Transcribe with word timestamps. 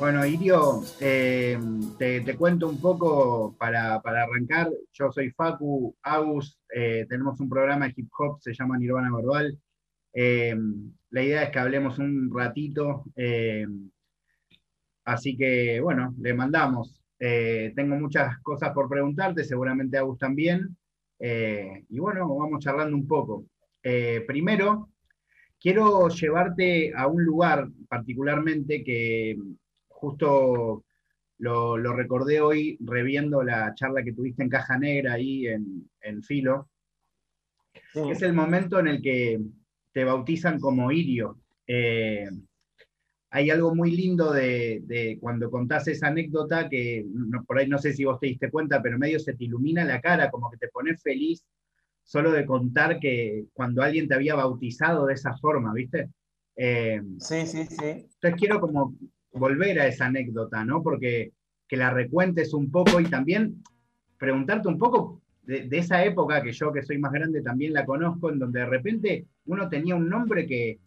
Bueno, 0.00 0.24
Irio, 0.24 0.82
eh, 0.98 1.58
te, 1.98 2.34
cuento 2.38 2.66
un 2.70 2.80
poco 2.80 3.54
para, 3.58 3.96
arrancar. 3.96 4.70
Yo 4.94 5.12
soy 5.12 5.30
Facu 5.30 5.94
Agus, 6.02 6.58
eh, 6.74 7.04
tenemos 7.06 7.38
un 7.38 7.50
programa 7.50 7.84
de 7.84 7.92
hip 7.94 8.08
hop, 8.18 8.40
se 8.40 8.54
llama 8.54 8.78
Nirvana 8.78 9.14
Verbal. 9.14 9.58
Eh, 10.14 10.56
la 11.10 11.22
idea 11.22 11.42
es 11.42 11.50
que 11.50 11.58
hablemos 11.58 11.98
un 11.98 12.32
ratito, 12.34 13.04
así 15.04 15.36
que 15.36 15.80
bueno, 15.82 16.14
le 16.18 16.32
mandamos. 16.32 17.02
tengo 17.18 17.96
muchas 17.96 18.38
cosas 18.38 18.72
por 18.72 18.88
preguntarte, 18.88 19.44
seguramente 19.44 19.98
Agus 19.98 20.18
también. 20.18 20.78
y 21.18 21.98
bueno, 21.98 22.34
vamos 22.36 22.64
charlando 22.64 22.96
un 22.96 23.06
poco. 23.06 23.44
primero, 24.26 24.88
quiero 25.60 26.08
llevarte 26.08 26.94
a 26.96 27.06
un 27.06 27.22
lugar 27.22 27.68
particularmente 27.86 28.82
que 28.82 29.36
justo 30.00 30.84
lo, 31.38 31.76
recordé 31.94 32.40
hoy 32.40 32.78
reviendo 32.80 33.42
la 33.42 33.74
charla 33.74 34.02
que 34.02 34.12
tuviste 34.12 34.42
en 34.42 34.48
Caja 34.48 34.78
Negra 34.78 35.14
ahí 35.14 35.46
en, 35.46 36.22
Filo. 36.22 36.68
Es 37.94 38.22
el 38.22 38.32
momento 38.32 38.78
en 38.78 38.88
el 38.88 39.02
que 39.02 39.40
te 39.92 40.04
bautizan 40.04 40.58
como 40.58 40.90
Irio. 40.90 41.38
Eh, 41.66 42.28
hay 43.30 43.50
algo 43.50 43.74
muy 43.74 43.92
lindo 43.92 44.32
de, 44.32 45.18
cuando 45.20 45.50
contás 45.50 45.86
esa 45.88 46.08
anécdota 46.08 46.68
que 46.68 47.06
por 47.46 47.58
ahí 47.58 47.68
no 47.68 47.78
sé 47.78 47.92
si 47.92 48.04
vos 48.04 48.18
te 48.18 48.26
diste 48.26 48.50
cuenta, 48.50 48.82
pero 48.82 48.98
medio 48.98 49.18
se 49.18 49.34
te 49.34 49.44
ilumina 49.44 49.84
la 49.84 50.00
cara, 50.00 50.30
como 50.30 50.50
que 50.50 50.56
te 50.56 50.68
pones 50.68 51.00
feliz 51.02 51.44
solo 52.02 52.32
de 52.32 52.44
contar 52.44 52.98
que 52.98 53.44
cuando 53.52 53.82
alguien 53.82 54.08
te 54.08 54.14
había 54.14 54.34
bautizado 54.34 55.06
de 55.06 55.14
esa 55.14 55.36
forma, 55.36 55.72
¿viste? 55.72 56.10
Eh, 56.56 57.00
sí, 57.18 57.46
sí, 57.46 57.66
sí. 57.66 57.84
Entonces 57.84 58.34
quiero 58.36 58.60
como 58.60 58.96
volver 59.32 59.80
a 59.80 59.86
esa 59.86 60.06
anécdota, 60.06 60.64
¿no? 60.64 60.82
Porque 60.82 61.32
que 61.70 61.76
la 61.76 61.90
recuentes 61.90 62.52
un 62.52 62.70
poco 62.70 63.00
y 63.00 63.04
también 63.04 63.62
preguntarte 64.18 64.66
un 64.66 64.78
poco 64.78 65.22
de, 65.42 65.68
esa 65.70 66.04
época 66.04 66.42
que 66.42 66.52
yo 66.52 66.72
que 66.72 66.82
soy 66.82 66.98
más 66.98 67.12
grande 67.12 67.42
también 67.42 67.72
la 67.72 67.86
conozco, 67.86 68.30
en 68.30 68.40
donde 68.40 68.60
de 68.60 68.66
repente 68.66 69.26
uno 69.46 69.68
tenía 69.68 69.94
un 69.94 70.08
nombre 70.08 70.46
que, 70.46 70.78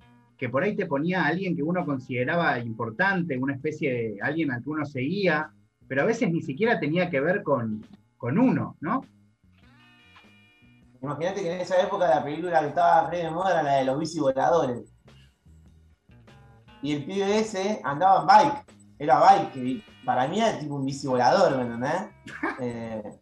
por 0.52 0.62
ahí 0.62 0.76
te 0.76 0.88
ponía 0.88 1.24
a 1.24 1.28
alguien 1.28 1.56
que 1.56 1.64
uno 1.64 1.86
consideraba 1.86 2.60
importante, 2.60 3.38
una 3.38 3.54
especie 3.54 3.94
de 3.94 4.18
alguien 4.22 4.52
al 4.52 4.62
que 4.62 4.70
uno 4.70 4.86
seguía, 4.86 5.50
pero 5.88 6.02
a 6.02 6.06
veces 6.06 6.30
ni 6.30 6.42
siquiera 6.42 6.82
tenía 6.82 7.10
que 7.10 7.22
ver 7.22 7.44
con, 7.44 7.82
con 8.18 8.38
uno, 8.38 8.76
¿no? 8.82 9.06
Imagínate 11.02 11.44
que 11.44 11.54
en 11.54 11.62
esa 11.62 11.82
época 11.82 12.10
la 12.10 12.24
película 12.24 12.60
que 12.60 12.68
estaba 12.68 13.10
re 13.10 13.20
de 13.20 13.32
moda 13.32 13.52
era 13.52 13.64
la 13.64 13.76
de 13.76 13.86
los 13.86 14.00
bici 14.00 14.20
voladores 14.20 14.94
y 16.84 16.96
el 16.96 17.06
pibe 17.06 17.40
ese 17.40 17.82
andaba 17.86 18.22
en 18.22 18.28
bike, 18.28 18.66
era 19.00 19.20
bike, 19.20 19.84
para 20.06 20.28
mí 20.28 20.40
era 20.40 20.60
tipo 20.60 20.76
un 20.76 20.86
bici 20.86 21.08
volador, 21.08 21.56
¿me 21.56 21.64
entendés? 21.64 22.10
Eh, 22.60 23.20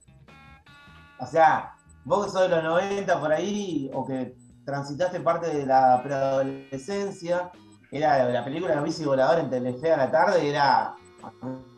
o 1.20 1.26
sea, 1.26 1.76
vos 2.04 2.26
que 2.26 2.32
sos 2.32 2.42
de 2.42 2.50
los 2.50 2.64
90 2.64 3.20
por 3.20 3.32
ahí, 3.32 3.90
o 3.94 4.06
que 4.06 4.36
transitaste 4.66 5.20
parte 5.20 5.48
de 5.48 5.66
la 5.66 6.02
preadolescencia, 6.04 7.52
era 7.92 8.28
la 8.30 8.44
película 8.44 8.76
Los 8.76 8.84
bici 8.84 9.06
volador 9.06 9.40
en 9.40 9.50
Telefe 9.50 9.94
a 9.94 9.98
la 9.98 10.12
tarde, 10.12 10.50
era, 10.50 10.96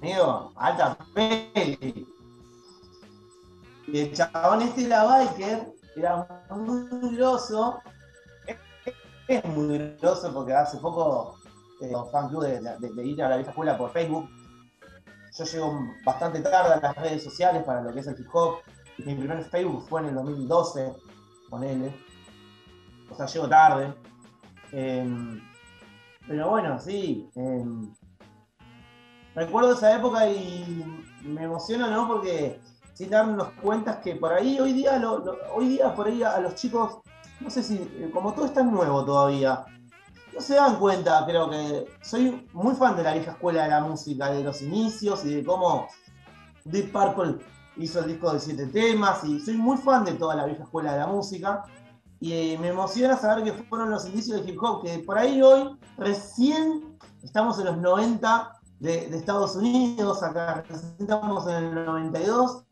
amigo, 0.01 0.53
alta 0.55 0.97
peli. 1.13 2.07
Y 3.87 3.99
el 3.99 4.13
chabón 4.13 4.61
este 4.61 4.85
era 4.85 5.03
biker, 5.03 5.73
era 5.97 6.45
muy 6.49 7.15
groso, 7.15 7.79
es 9.27 9.45
muy 9.45 9.95
groso 9.99 10.33
porque 10.33 10.53
hace 10.53 10.77
poco 10.77 11.42
los 11.91 12.11
fan 12.11 12.29
club 12.29 12.43
de, 12.43 13.05
ir 13.05 13.23
a 13.23 13.29
la 13.29 13.37
vieja 13.37 13.51
escuela 13.51 13.77
por 13.77 13.91
Facebook. 13.91 14.29
Yo 15.37 15.45
llego 15.45 15.79
bastante 16.05 16.41
tarde 16.41 16.73
a 16.73 16.79
las 16.79 16.95
redes 16.95 17.23
sociales 17.23 17.63
para 17.63 17.81
lo 17.81 17.93
que 17.93 17.99
es 17.99 18.07
el 18.07 18.19
hip 18.19 18.27
hop. 18.33 18.59
Mi 18.99 19.15
primer 19.15 19.43
Facebook 19.43 19.87
fue 19.87 20.01
en 20.01 20.07
el 20.07 20.15
2012, 20.15 20.93
con 21.49 21.63
él. 21.63 21.93
O 23.09 23.15
sea, 23.15 23.25
llego 23.25 23.49
tarde. 23.49 23.93
Em, 24.71 25.41
pero 26.27 26.49
bueno, 26.49 26.79
sí. 26.79 27.29
Em, 27.35 27.93
recuerdo 29.35 29.73
esa 29.73 29.95
época 29.95 30.29
y 30.29 30.85
me 31.23 31.43
emociona, 31.43 31.89
¿no? 31.89 32.07
Porque 32.07 32.59
sin 32.93 33.09
darnos 33.09 33.49
cuenta 33.61 33.99
que 34.01 34.15
por 34.15 34.31
ahí 34.31 34.59
hoy 34.59 34.73
día, 34.73 35.01
hoy 35.53 35.67
día 35.69 35.95
por 35.95 36.07
ahí 36.07 36.21
a 36.21 36.39
los 36.39 36.55
chicos, 36.55 36.99
no 37.39 37.49
sé 37.49 37.63
si, 37.63 37.75
eh, 37.75 38.09
como 38.13 38.33
todo 38.33 38.45
está 38.45 38.63
nuevo 38.63 39.03
todavía, 39.03 39.65
no 40.33 40.41
se 40.41 40.55
dan 40.55 40.77
cuenta, 40.77 41.25
creo 41.25 41.49
que 41.49 41.85
soy 42.01 42.47
muy 42.53 42.75
fan 42.75 42.95
de 42.95 43.03
la 43.03 43.13
vieja 43.13 43.31
escuela 43.31 43.63
de 43.63 43.69
la 43.69 43.81
música, 43.81 44.31
de 44.31 44.43
los 44.43 44.61
inicios 44.61 45.23
y 45.25 45.35
de 45.35 45.43
cómo 45.43 45.87
Deep 46.65 46.91
Purple 46.91 47.37
hizo 47.77 47.99
el 47.99 48.07
disco 48.07 48.31
de 48.33 48.39
siete 48.39 48.67
temas 48.67 49.23
y 49.23 49.39
soy 49.39 49.57
muy 49.57 49.77
fan 49.77 50.05
de 50.05 50.13
toda 50.13 50.35
la 50.35 50.45
vieja 50.45 50.63
escuela 50.63 50.93
de 50.93 50.99
la 50.99 51.07
música. 51.07 51.63
Y 52.19 52.31
eh, 52.31 52.57
me 52.59 52.69
emociona 52.69 53.17
saber 53.17 53.43
que 53.43 53.53
fueron 53.63 53.91
los 53.91 54.07
inicios 54.07 54.37
del 54.37 54.49
hip 54.49 54.63
hop, 54.63 54.83
que 54.83 54.99
por 54.99 55.17
ahí 55.17 55.41
hoy 55.41 55.77
recién 55.97 56.97
estamos 57.21 57.59
en 57.59 57.65
los 57.65 57.77
90 57.77 58.51
de, 58.79 59.09
de 59.09 59.17
Estados 59.17 59.55
Unidos, 59.55 60.23
acá 60.23 60.63
recién 60.69 60.95
estamos 60.99 61.47
en 61.47 61.55
el 61.55 61.85
92 61.85 62.63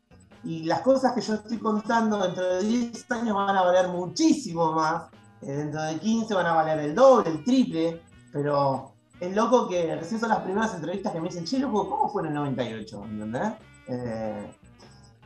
y 0.44 0.64
las 0.64 0.80
cosas 0.80 1.12
que 1.12 1.20
yo 1.20 1.34
estoy 1.34 1.58
contando 1.58 2.18
dentro 2.18 2.44
de 2.44 2.62
10 2.62 3.10
años 3.10 3.34
van 3.34 3.56
a 3.56 3.62
valer 3.62 3.88
muchísimo 3.88 4.72
más 4.72 5.04
dentro 5.46 5.82
de 5.82 5.98
15 5.98 6.34
van 6.34 6.46
a 6.46 6.54
valer 6.54 6.78
el 6.78 6.94
doble, 6.94 7.30
el 7.30 7.44
triple, 7.44 8.00
pero 8.32 8.92
es 9.20 9.34
loco 9.34 9.68
que 9.68 9.94
recién 9.96 10.20
son 10.20 10.30
las 10.30 10.40
primeras 10.40 10.74
entrevistas 10.74 11.12
que 11.12 11.20
me 11.20 11.28
dicen, 11.28 11.44
che, 11.44 11.58
loco, 11.58 11.88
¿cómo 11.88 12.08
fue 12.08 12.22
en 12.22 12.28
el 12.28 12.34
98? 12.34 13.04
¿Entendés? 13.04 13.52
Eh, 13.88 14.52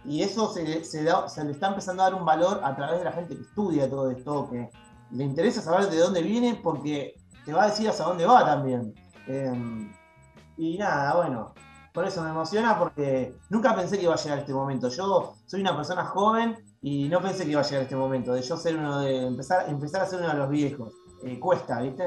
y 0.04 0.22
eso 0.22 0.52
se, 0.52 0.64
le 0.64 1.50
está 1.50 1.68
empezando 1.68 2.02
a 2.02 2.10
dar 2.10 2.14
un 2.14 2.24
valor 2.24 2.60
a 2.62 2.74
través 2.76 2.98
de 2.98 3.04
la 3.04 3.12
gente 3.12 3.34
que 3.34 3.42
estudia 3.42 3.90
todo 3.90 4.10
esto, 4.10 4.48
que 4.50 4.70
le 5.10 5.24
interesa 5.24 5.60
saber 5.60 5.88
de 5.90 5.98
dónde 5.98 6.22
viene 6.22 6.60
porque 6.62 7.14
te 7.44 7.52
va 7.52 7.64
a 7.64 7.66
decir 7.68 7.88
hasta 7.88 8.04
dónde 8.04 8.26
va 8.26 8.44
también. 8.44 8.94
Eh, 9.26 9.90
y 10.56 10.78
nada, 10.78 11.16
bueno, 11.16 11.54
por 11.92 12.06
eso 12.06 12.22
me 12.22 12.30
emociona 12.30 12.78
porque 12.78 13.34
nunca 13.50 13.74
pensé 13.74 13.96
que 13.96 14.04
iba 14.04 14.14
a 14.14 14.18
llegar 14.18 14.38
este 14.38 14.52
momento. 14.52 14.88
Yo 14.88 15.34
soy 15.46 15.60
una 15.60 15.74
persona 15.74 16.04
joven 16.04 16.56
y 16.86 17.08
no 17.08 17.20
pensé 17.20 17.44
que 17.44 17.50
iba 17.50 17.62
a 17.62 17.64
llegar 17.64 17.82
este 17.82 17.96
momento, 17.96 18.32
de 18.32 18.42
yo 18.42 18.56
ser 18.56 18.76
uno 18.76 19.00
de. 19.00 19.26
empezar, 19.26 19.68
empezar 19.68 20.02
a 20.02 20.06
ser 20.06 20.20
uno 20.20 20.28
de 20.28 20.38
los 20.38 20.48
viejos. 20.48 20.94
Eh, 21.24 21.36
cuesta, 21.36 21.82
¿viste? 21.82 22.04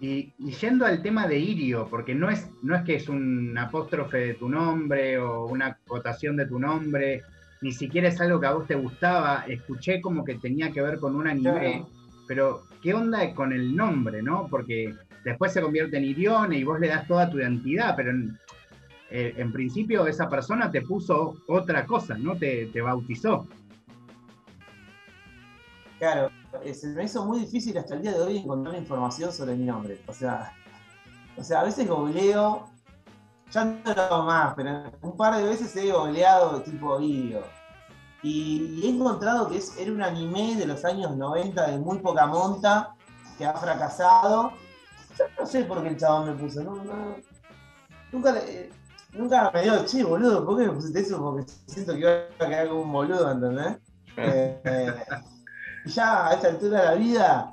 Y, 0.00 0.32
yendo 0.58 0.86
al 0.86 1.02
tema 1.02 1.26
de 1.26 1.38
Irio, 1.38 1.86
porque 1.90 2.14
no 2.14 2.30
es, 2.30 2.48
no 2.62 2.74
es 2.74 2.82
que 2.84 2.94
es 2.94 3.10
un 3.10 3.54
apóstrofe 3.58 4.16
de 4.16 4.34
tu 4.34 4.48
nombre 4.48 5.18
o 5.18 5.44
una 5.48 5.66
acotación 5.66 6.34
de 6.38 6.46
tu 6.46 6.58
nombre, 6.58 7.24
ni 7.60 7.72
siquiera 7.72 8.08
es 8.08 8.18
algo 8.22 8.40
que 8.40 8.46
a 8.46 8.54
vos 8.54 8.66
te 8.66 8.74
gustaba, 8.74 9.44
escuché 9.48 10.00
como 10.00 10.24
que 10.24 10.36
tenía 10.36 10.72
que 10.72 10.80
ver 10.80 10.98
con 10.98 11.14
un 11.14 11.28
anime, 11.28 11.84
pero 12.26 12.62
¿qué 12.82 12.94
onda 12.94 13.34
con 13.34 13.52
el 13.52 13.76
nombre, 13.76 14.22
no? 14.22 14.48
Porque 14.48 14.94
después 15.26 15.52
se 15.52 15.60
convierte 15.60 15.98
en 15.98 16.04
Irione 16.04 16.56
y 16.56 16.64
vos 16.64 16.80
le 16.80 16.88
das 16.88 17.06
toda 17.06 17.28
tu 17.28 17.38
identidad, 17.38 17.94
pero 17.94 18.12
en, 18.12 18.38
eh, 19.10 19.46
principio 19.52 20.06
esa 20.06 20.26
persona 20.30 20.70
te 20.70 20.80
puso 20.80 21.36
otra 21.48 21.84
cosa, 21.84 22.16
¿no? 22.16 22.34
Te, 22.34 22.70
te 22.72 22.80
bautizó. 22.80 23.46
Claro, 25.98 26.30
eh, 26.62 26.74
se 26.74 26.88
me 26.88 27.04
hizo 27.04 27.24
muy 27.24 27.40
difícil 27.40 27.76
hasta 27.78 27.94
el 27.94 28.02
día 28.02 28.12
de 28.12 28.20
hoy 28.20 28.38
encontrar 28.38 28.74
información 28.76 29.32
sobre 29.32 29.54
mi 29.54 29.64
nombre. 29.64 30.02
O 30.06 30.12
sea, 30.12 30.52
o 31.36 31.42
sea 31.42 31.60
a 31.60 31.64
veces 31.64 31.88
googleo, 31.88 32.68
ya 33.50 33.64
no 33.64 33.94
lo 33.94 34.02
hago 34.02 34.22
más, 34.24 34.54
pero 34.54 34.84
un 35.02 35.16
par 35.16 35.36
de 35.36 35.44
veces 35.44 35.74
he 35.76 35.92
googleado 35.92 36.62
tipo 36.62 36.98
vídeo. 36.98 37.42
Y, 38.22 38.80
he 38.82 38.88
encontrado 38.88 39.48
que 39.48 39.58
es, 39.58 39.76
era 39.78 39.92
un 39.92 40.02
anime 40.02 40.56
de 40.56 40.66
los 40.66 40.84
años 40.84 41.16
90 41.16 41.70
de 41.70 41.78
muy 41.78 41.98
poca 41.98 42.26
monta, 42.26 42.94
que 43.36 43.44
ha 43.44 43.52
fracasado. 43.52 44.52
Yo 45.18 45.24
no 45.38 45.46
sé 45.46 45.64
por 45.64 45.82
qué 45.82 45.90
el 45.90 45.96
chabón 45.98 46.26
me 46.26 46.32
puso, 46.32 46.62
no, 46.64 46.76
no, 46.82 47.16
nunca, 48.10 48.34
nunca 49.12 49.50
me 49.52 49.62
dio, 49.62 49.84
che, 49.84 50.02
boludo, 50.02 50.44
¿por 50.44 50.58
qué 50.58 50.66
me 50.66 50.72
pusiste 50.72 51.00
eso? 51.00 51.20
Porque 51.20 51.52
siento 51.66 51.92
que 51.92 52.00
iba 52.00 52.10
a 52.10 52.48
quedar 52.48 52.68
como 52.68 52.82
un 52.82 52.92
boludo, 52.92 53.30
¿entendés? 53.30 53.78
Eh, 54.16 54.94
ya 55.86 56.28
a 56.28 56.34
esta 56.34 56.48
altura 56.48 56.80
de 56.80 56.86
la 56.86 56.94
vida, 56.94 57.50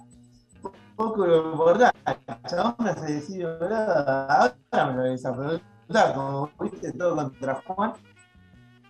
poco 0.96 1.26
lo 1.26 1.52
importante. 1.52 2.00
Chabón 2.48 2.88
hace 2.88 3.14
decir, 3.14 3.46
ahora 3.46 4.56
me 4.72 4.94
lo 4.94 5.04
venís 5.04 5.26
a 5.26 5.36
preguntar, 5.36 6.14
como 6.14 6.50
viste 6.60 6.92
todo 6.94 7.16
contra 7.16 7.62
Juan, 7.66 7.94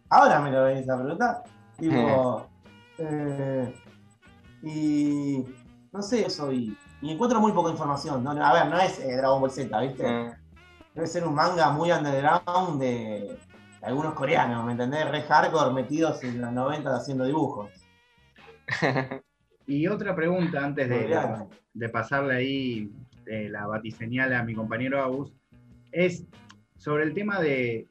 ahora 0.10 0.40
me 0.40 0.52
lo 0.52 0.64
venís 0.66 0.90
a 0.90 0.98
preguntar. 0.98 1.44
Tipo, 1.78 2.48
eh, 2.98 3.76
y 4.64 5.46
no 5.92 6.02
sé 6.02 6.26
eso, 6.26 6.52
y, 6.52 6.78
encuentro 7.02 7.40
muy 7.40 7.52
poca 7.52 7.72
información. 7.72 8.24
¿no? 8.24 8.32
A 8.32 8.54
ver, 8.54 8.68
no 8.68 8.80
es 8.80 9.00
eh, 9.00 9.16
Dragon 9.18 9.42
Ball 9.42 9.52
Z, 9.52 9.80
¿viste? 9.80 10.38
Debe 10.94 11.08
ser 11.08 11.26
un 11.26 11.34
manga 11.34 11.72
muy 11.72 11.92
underground 11.92 12.80
de, 12.80 13.40
algunos 13.82 14.14
coreanos, 14.14 14.64
¿me 14.66 14.74
entendés? 14.74 15.10
Re 15.10 15.24
hardcore 15.24 15.74
metidos 15.74 16.24
en 16.24 16.42
los 16.42 16.52
90 16.52 16.96
haciendo 16.96 17.26
dibujos. 17.26 17.70
Y 19.68 19.88
otra 19.88 20.16
pregunta 20.16 20.66
antes 20.66 20.90
de, 20.90 21.90
pasarle 21.90 22.36
ahí 22.36 22.92
eh, 23.26 23.48
la 23.50 23.68
batiseñal 23.68 24.34
a 24.34 24.44
mi 24.44 24.54
compañero 24.54 25.02
Agus, 25.02 25.34
es, 25.92 26.26
sobre 26.78 27.04
el 27.04 27.14
tema 27.14 27.40
de, 27.40 27.88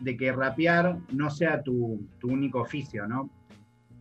de 0.00 0.16
que 0.16 0.32
rapear 0.32 0.98
no 1.12 1.30
sea 1.30 1.62
tu, 1.62 2.06
tu, 2.18 2.28
único 2.28 2.60
oficio, 2.60 3.06
¿no? 3.06 3.30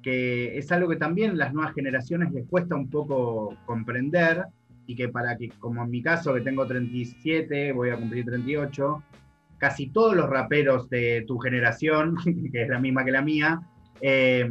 Que 0.04 0.58
es 0.58 0.72
algo 0.72 0.90
que 0.90 0.98
también 0.98 1.38
las 1.38 1.54
nuevas 1.54 1.74
generaciones 1.74 2.32
les 2.32 2.46
cuesta 2.48 2.76
un 2.76 2.90
poco 2.90 3.58
comprender 3.66 4.46
y 4.88 4.96
que 4.96 5.10
para 5.10 5.36
que, 5.38 5.50
como 5.50 5.84
en 5.84 5.90
mi 5.90 6.02
caso, 6.02 6.34
que 6.34 6.42
tengo 6.42 6.68
37, 6.68 7.72
voy 7.72 7.90
a 7.90 7.98
cumplir 7.98 8.26
38, 8.26 9.04
casi 9.58 9.88
todos 9.88 10.16
los 10.16 10.30
raperos 10.30 10.90
de 10.90 11.24
tu 11.26 11.40
generación, 11.40 12.16
que 12.52 12.64
es 12.64 12.70
la 12.70 12.80
misma 12.80 13.04
que 13.04 13.12
la 13.12 13.22
mía, 13.22 13.62
eh, 14.02 14.48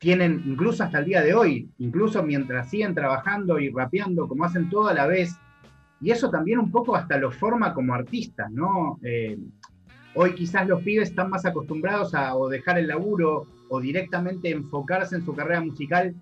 tienen, 0.00 0.42
incluso 0.46 0.82
hasta 0.82 0.98
el 0.98 1.04
día 1.04 1.22
de 1.22 1.34
hoy, 1.34 1.68
incluso 1.78 2.22
mientras 2.22 2.70
siguen 2.70 2.94
trabajando 2.94 3.60
y 3.60 3.68
rapeando, 3.68 4.26
como 4.26 4.46
hacen 4.46 4.70
todo 4.70 4.88
a 4.88 4.94
la 4.94 5.06
vez, 5.06 5.36
y 6.00 6.10
eso 6.10 6.30
también 6.30 6.58
un 6.58 6.70
poco 6.70 6.96
hasta 6.96 7.18
lo 7.18 7.30
forma 7.30 7.74
como 7.74 7.94
artistas, 7.94 8.50
¿no? 8.50 8.98
Eh, 9.02 9.38
hoy 10.14 10.34
quizás 10.34 10.66
los 10.66 10.82
pibes 10.82 11.10
están 11.10 11.28
más 11.28 11.44
acostumbrados 11.44 12.14
a 12.14 12.34
o 12.34 12.48
dejar 12.48 12.78
el 12.78 12.88
laburo 12.88 13.46
o 13.68 13.78
directamente 13.78 14.50
enfocarse 14.50 15.16
en 15.16 15.24
su 15.24 15.34
carrera 15.34 15.60
musical 15.60 16.14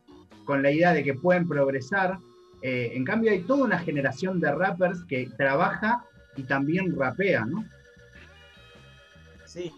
con 0.44 0.60
la 0.60 0.72
idea 0.72 0.92
de 0.92 1.04
que 1.04 1.14
pueden 1.14 1.46
progresar. 1.46 2.18
Eh, 2.62 2.90
en 2.94 3.04
cambio 3.04 3.30
hay 3.30 3.42
toda 3.42 3.64
una 3.64 3.78
generación 3.78 4.40
de 4.40 4.52
rappers 4.52 5.04
que 5.04 5.30
trabaja 5.36 6.04
y 6.36 6.42
también 6.42 6.96
rapea, 6.98 7.46
¿no? 7.46 7.64
Sí, 9.44 9.70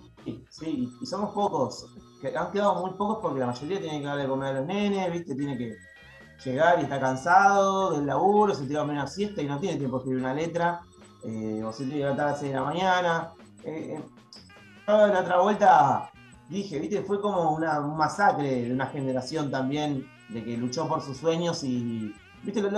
sí, 0.49 0.91
y 1.03 1.07
somos 1.07 1.35
pocos. 1.35 2.10
Han 2.29 2.51
quedado 2.51 2.75
muy 2.87 2.91
pocos 2.93 3.19
porque 3.23 3.41
la 3.41 3.47
mayoría 3.47 3.81
tiene 3.81 4.01
que 4.01 4.07
darle 4.07 4.23
de 4.23 4.29
comer 4.29 4.49
a 4.49 4.53
los 4.61 4.67
nenes, 4.67 5.13
¿viste? 5.13 5.35
Tiene 5.35 5.57
que 5.57 5.77
llegar 6.45 6.79
y 6.79 6.83
está 6.83 7.01
cansado 7.01 7.93
del 7.93 8.07
laburo, 8.07 8.55
se 8.55 8.67
tira 8.67 8.83
una 8.83 9.07
siesta 9.07 9.43
y 9.43 9.47
no 9.47 9.59
tiene 9.59 9.79
tiempo 9.79 9.97
de 9.97 10.01
escribir 10.01 10.23
una 10.23 10.35
letra, 10.35 10.81
eh, 11.25 11.63
o 11.65 11.73
se 11.73 11.85
tiene 11.85 11.93
que 11.93 12.01
levantar 12.01 12.27
a 12.27 12.31
las 12.31 12.41
6 12.41 12.53
de 12.53 12.59
la 12.59 12.65
mañana. 12.65 13.33
Eh, 13.65 13.95
eh 13.97 14.03
la 14.87 15.21
otra 15.21 15.41
vuelta 15.41 16.11
dije, 16.49 16.79
¿viste? 16.79 17.03
Fue 17.03 17.21
como 17.21 17.53
una, 17.53 17.81
un 17.81 17.97
masacre 17.97 18.63
de 18.63 18.73
una 18.73 18.87
generación 18.87 19.51
también 19.51 20.07
de 20.29 20.45
que 20.45 20.57
luchó 20.57 20.89
por 20.89 21.01
sus 21.01 21.17
sueños 21.17 21.63
y, 21.63 22.15
¿viste? 22.43 22.61
Los, 22.61 22.73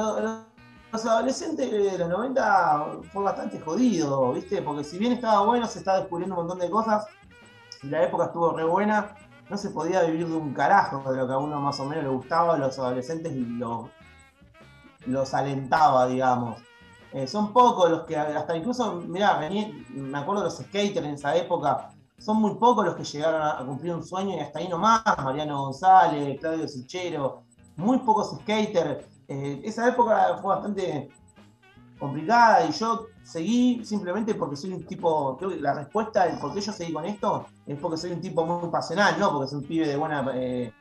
los 0.92 1.06
adolescentes 1.06 1.70
de 1.70 1.98
los 1.98 2.08
90 2.08 2.86
fue 3.12 3.22
bastante 3.22 3.58
jodido, 3.60 4.32
¿viste? 4.34 4.60
Porque 4.60 4.84
si 4.84 4.98
bien 4.98 5.12
estaba 5.12 5.44
bueno, 5.46 5.66
se 5.66 5.78
estaba 5.78 6.00
descubriendo 6.00 6.34
un 6.34 6.46
montón 6.46 6.58
de 6.58 6.70
cosas 6.70 7.06
y 7.82 7.86
la 7.86 8.04
época 8.04 8.26
estuvo 8.26 8.52
re 8.52 8.64
buena, 8.64 9.14
no 9.52 9.58
se 9.58 9.68
podía 9.68 10.02
vivir 10.04 10.26
de 10.26 10.34
un 10.34 10.54
carajo 10.54 11.12
de 11.12 11.18
lo 11.18 11.26
que 11.26 11.34
a 11.34 11.36
uno 11.36 11.60
más 11.60 11.78
o 11.78 11.84
menos 11.84 12.04
le 12.04 12.10
gustaba 12.10 12.54
a 12.54 12.56
los 12.56 12.78
adolescentes 12.78 13.34
y 13.34 13.44
los 15.04 15.34
alentaba, 15.34 16.06
digamos. 16.06 16.56
Eh, 17.12 17.26
son 17.26 17.52
pocos 17.52 17.90
los 17.90 18.04
que, 18.04 18.16
hasta 18.16 18.56
incluso, 18.56 18.94
mirá, 19.06 19.38
me 19.90 20.18
acuerdo 20.18 20.40
de 20.40 20.46
los 20.46 20.56
skaters 20.56 21.06
en 21.06 21.14
esa 21.16 21.36
época, 21.36 21.90
son 22.16 22.38
muy 22.38 22.54
pocos 22.54 22.86
los 22.86 22.94
que 22.94 23.04
llegaron 23.04 23.42
a, 23.42 23.58
cumplir 23.66 23.92
un 23.92 24.02
sueño 24.02 24.36
y 24.36 24.40
hasta 24.40 24.58
ahí 24.58 24.68
nomás, 24.68 25.02
Mariano 25.22 25.64
González, 25.64 26.40
Claudio 26.40 26.66
Sichero, 26.66 27.42
muy 27.76 27.98
pocos 27.98 28.34
skaters. 28.40 29.04
Eh, 29.28 29.60
esa 29.64 29.86
época 29.86 30.38
fue 30.40 30.54
bastante 30.54 31.10
complicada 31.98 32.64
y 32.64 32.72
yo 32.72 33.04
seguí 33.22 33.84
simplemente 33.84 34.34
porque 34.34 34.56
soy 34.56 34.72
un 34.72 34.84
tipo, 34.84 35.36
creo 35.36 35.50
que 35.50 35.60
la 35.60 35.74
respuesta 35.74 36.26
del 36.26 36.38
por 36.38 36.52
qué 36.52 36.60
yo 36.60 36.72
seguí 36.72 36.92
con 36.92 37.04
esto 37.04 37.46
es 37.66 37.78
porque 37.78 37.96
soy 37.96 38.12
un 38.12 38.20
tipo 38.20 38.44
muy 38.44 38.70
pasional, 38.70 39.18
no 39.18 39.32
porque 39.32 39.48
soy 39.48 39.58
un 39.58 39.64
pibe 39.64 39.86
de 39.86 39.96
buena, 39.96 40.26
eh, 40.34 40.72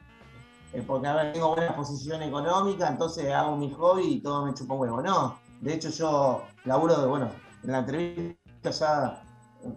eh, 0.74 0.84
porque 0.86 1.08
tengo 1.34 1.54
buena 1.54 1.76
posición 1.76 2.22
económica, 2.24 2.88
entonces 2.88 3.32
hago 3.32 3.56
mi 3.58 3.72
hobby 3.72 4.04
y 4.04 4.22
todo 4.22 4.46
me 4.46 4.54
chupa 4.54 4.74
huevo, 4.74 5.02
no. 5.02 5.40
De 5.62 5.74
hecho 5.74 5.90
yo 5.90 6.44
laburo 6.66 7.00
de, 7.00 7.08
bueno, 7.08 7.30
en 7.64 7.72
la 7.72 7.80
entrevista 7.80 8.72
ya, 8.72 9.24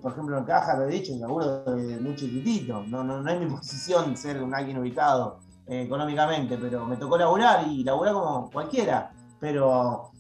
por 0.01 0.13
ejemplo 0.13 0.39
en 0.39 0.45
Caja 0.45 0.77
lo 0.77 0.85
he 0.85 0.93
dicho, 0.93 1.13
laburo 1.19 1.63
de 1.65 2.01
muy 2.01 2.15
chiquitito, 2.17 2.83
no, 2.87 3.05
no, 3.05 3.21
no 3.21 3.31
es 3.31 3.41
mi 3.41 3.47
posición 3.55 4.17
ser 4.17 4.43
un 4.43 4.55
alguien 4.55 4.79
ubicado 4.79 5.41
eh, 5.67 5.83
económicamente, 5.83 6.57
pero 6.57 6.87
me 6.87 6.97
tocó 6.97 7.19
laburar 7.19 7.67
y 7.69 7.85
laburar 7.85 8.15
como 8.15 8.51
cualquiera, 8.51 9.13
pero... 9.39 10.11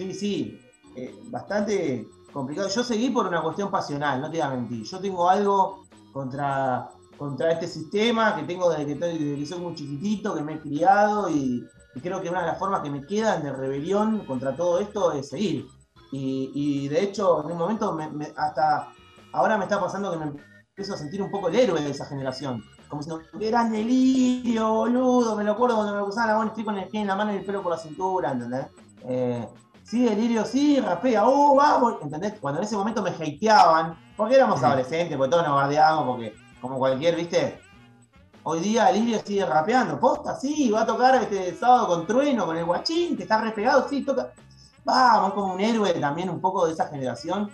Sí, 0.00 0.14
sí, 0.14 0.60
eh, 0.96 1.14
bastante 1.24 2.08
complicado. 2.32 2.70
Yo 2.70 2.82
seguí 2.82 3.10
por 3.10 3.26
una 3.26 3.42
cuestión 3.42 3.70
pasional, 3.70 4.18
no 4.18 4.30
te 4.30 4.38
voy 4.38 4.46
a 4.46 4.50
mentir. 4.50 4.82
Yo 4.82 4.98
tengo 4.98 5.28
algo 5.28 5.84
contra, 6.10 6.88
contra 7.18 7.52
este 7.52 7.66
sistema 7.66 8.34
que 8.34 8.44
tengo 8.44 8.70
desde 8.70 8.98
que, 8.98 9.44
soy 9.44 9.58
muy 9.58 9.74
chiquitito, 9.74 10.34
que 10.34 10.40
me 10.40 10.54
he 10.54 10.60
criado 10.60 11.28
y, 11.28 11.68
creo 12.02 12.22
que 12.22 12.30
una 12.30 12.40
de 12.40 12.46
las 12.46 12.58
formas 12.58 12.80
que 12.80 12.88
me 12.88 13.04
quedan 13.04 13.42
de 13.42 13.52
rebelión 13.52 14.24
contra 14.24 14.56
todo 14.56 14.78
esto 14.78 15.12
es 15.12 15.28
seguir. 15.28 15.66
Y, 16.12 16.88
de 16.88 17.02
hecho, 17.02 17.44
en 17.44 17.52
un 17.52 17.58
momento, 17.58 17.94
hasta 18.36 18.88
ahora 19.34 19.58
me 19.58 19.64
está 19.64 19.78
pasando 19.78 20.10
que 20.12 20.16
me 20.16 20.32
empiezo 20.70 20.94
a 20.94 20.96
sentir 20.96 21.20
un 21.20 21.30
poco 21.30 21.48
el 21.48 21.56
héroe 21.56 21.82
de 21.82 21.90
esa 21.90 22.06
generación. 22.06 22.64
Como 22.88 23.02
si 23.02 23.10
no 23.10 23.20
eran 23.38 23.70
delirio, 23.70 24.72
boludo. 24.72 25.36
Me 25.36 25.44
lo 25.44 25.52
acuerdo 25.52 25.76
cuando 25.76 25.94
me 25.94 26.02
usaban 26.02 26.28
la 26.30 26.36
buena 26.36 26.48
estoy 26.52 26.64
con 26.64 26.78
el 26.78 26.88
pie 26.88 27.02
en 27.02 27.06
la 27.06 27.16
mano 27.16 27.34
y 27.34 27.36
el 27.36 27.44
pelo 27.44 27.62
por 27.62 27.72
la 27.72 27.78
cintura, 27.78 28.32
¿entendés? 28.32 28.66
Eh, 29.04 29.46
sí, 29.90 30.04
Delirio, 30.04 30.44
sí, 30.44 30.78
rapea, 30.78 31.26
oh, 31.26 31.56
vamos, 31.56 31.96
¿entendés? 32.00 32.34
Cuando 32.40 32.60
en 32.60 32.64
ese 32.64 32.76
momento 32.76 33.02
me 33.02 33.10
hateaban, 33.10 33.98
porque 34.16 34.36
éramos 34.36 34.62
adolescentes, 34.62 35.16
porque 35.16 35.30
todos 35.30 35.42
nos 35.42 35.54
guardiábamos, 35.54 36.06
porque 36.06 36.36
como 36.60 36.78
cualquier, 36.78 37.16
¿viste? 37.16 37.60
Hoy 38.44 38.60
día 38.60 38.84
Delirio 38.84 39.20
sigue 39.24 39.44
rapeando, 39.44 39.98
posta, 39.98 40.38
sí, 40.38 40.70
va 40.70 40.82
a 40.82 40.86
tocar 40.86 41.16
este 41.16 41.56
sábado 41.56 41.88
con 41.88 42.06
Trueno, 42.06 42.46
con 42.46 42.56
el 42.56 42.64
guachín, 42.64 43.16
que 43.16 43.24
está 43.24 43.40
respegado, 43.40 43.88
sí, 43.88 44.04
toca. 44.04 44.32
Vamos, 44.84 45.34
como 45.34 45.54
un 45.54 45.60
héroe 45.60 45.92
también 45.94 46.30
un 46.30 46.40
poco 46.40 46.66
de 46.66 46.72
esa 46.72 46.86
generación, 46.86 47.50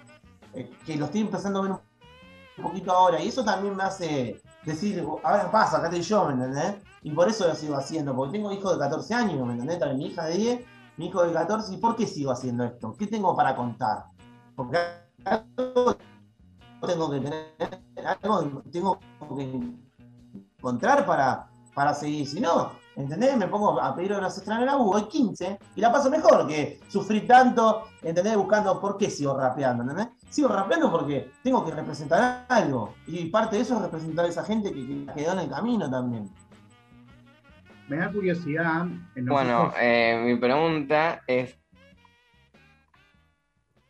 eh, 0.53 0.71
que 0.85 0.97
lo 0.97 1.07
estoy 1.07 1.23
empezando 1.23 1.61
a 1.61 1.63
ver 1.63 1.71
un 1.73 2.63
poquito 2.63 2.93
ahora, 2.93 3.19
y 3.19 3.29
eso 3.29 3.45
también 3.45 3.75
me 3.75 3.85
hace 3.85 4.43
decir, 4.63 5.03
ahora 5.25 5.51
pasa, 5.51 5.79
acá 5.79 5.87
estoy 5.87 6.03
yo, 6.03 6.27
¿me 6.27 6.35
entendés? 6.35 6.75
Y 7.03 7.13
por 7.13 7.29
eso 7.29 7.49
lo 7.49 7.55
sigo 7.55 7.77
haciendo, 7.77 8.15
porque 8.15 8.33
tengo 8.37 8.53
hijos 8.53 8.73
de 8.75 8.79
14 8.79 9.15
años, 9.15 9.47
¿me 9.47 9.55
entendés? 9.55 9.79
También 9.79 9.99
mi 9.99 10.07
hija 10.09 10.25
de 10.27 10.37
10 10.37 10.76
mi 10.97 11.07
hijo 11.07 11.23
de 11.23 11.33
14, 11.33 11.75
¿y 11.75 11.77
por 11.79 11.97
qué 11.97 12.07
sigo 12.07 12.31
haciendo 12.31 12.65
esto? 12.65 12.95
¿Qué 12.99 13.07
tengo 13.07 13.37
para 13.37 13.55
contar? 13.55 14.07
Porque 14.55 14.79
algo 15.25 15.97
tengo 16.87 17.11
que 17.11 17.21
tener, 17.21 17.83
algo 18.23 18.63
tengo 18.71 18.99
que 19.37 19.61
encontrar 20.59 21.05
para, 21.05 21.49
para 21.75 21.93
seguir. 21.93 22.27
Si 22.27 22.41
no, 22.41 22.73
¿entendés? 22.95 23.37
Me 23.37 23.49
pongo 23.49 23.81
a 23.81 23.95
pedir 23.95 24.15
horas 24.15 24.37
extras 24.39 24.61
en 24.61 24.67
la 24.67 24.79
U, 24.79 24.95
hay 24.97 25.05
15, 25.05 25.59
y 25.77 25.81
la 25.81 25.93
paso 25.93 26.11
mejor 26.11 26.47
que 26.47 26.81
sufrir 26.89 27.27
tanto, 27.27 27.85
¿entendés? 28.03 28.37
Buscando 28.37 28.81
por 28.81 28.97
qué 28.97 29.11
sigo 29.11 29.37
rapeando, 29.37 29.83
¿entendés? 29.83 30.09
Sigo 30.31 30.49
rapeando 30.49 30.91
porque 30.91 31.33
tengo 31.43 31.65
que 31.65 31.73
representar 31.73 32.47
algo. 32.49 32.95
Y 33.07 33.27
parte 33.27 33.57
de 33.57 33.63
eso 33.63 33.77
es 33.77 33.83
representar 33.83 34.25
a 34.25 34.29
esa 34.29 34.45
gente 34.45 34.73
que 34.73 35.07
quedó 35.15 35.33
en 35.33 35.41
el 35.41 35.51
camino 35.51 35.91
también 35.91 36.31
me 37.89 37.97
da 37.97 38.11
curiosidad. 38.11 38.87
bueno, 39.17 39.73
eh, 39.81 40.21
mi 40.25 40.37
pregunta 40.37 41.23
es. 41.27 41.59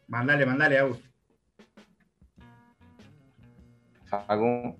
Mandale, 0.09 0.47
mandale, 0.47 0.79
Agus. 0.79 1.01
Facu. 4.05 4.77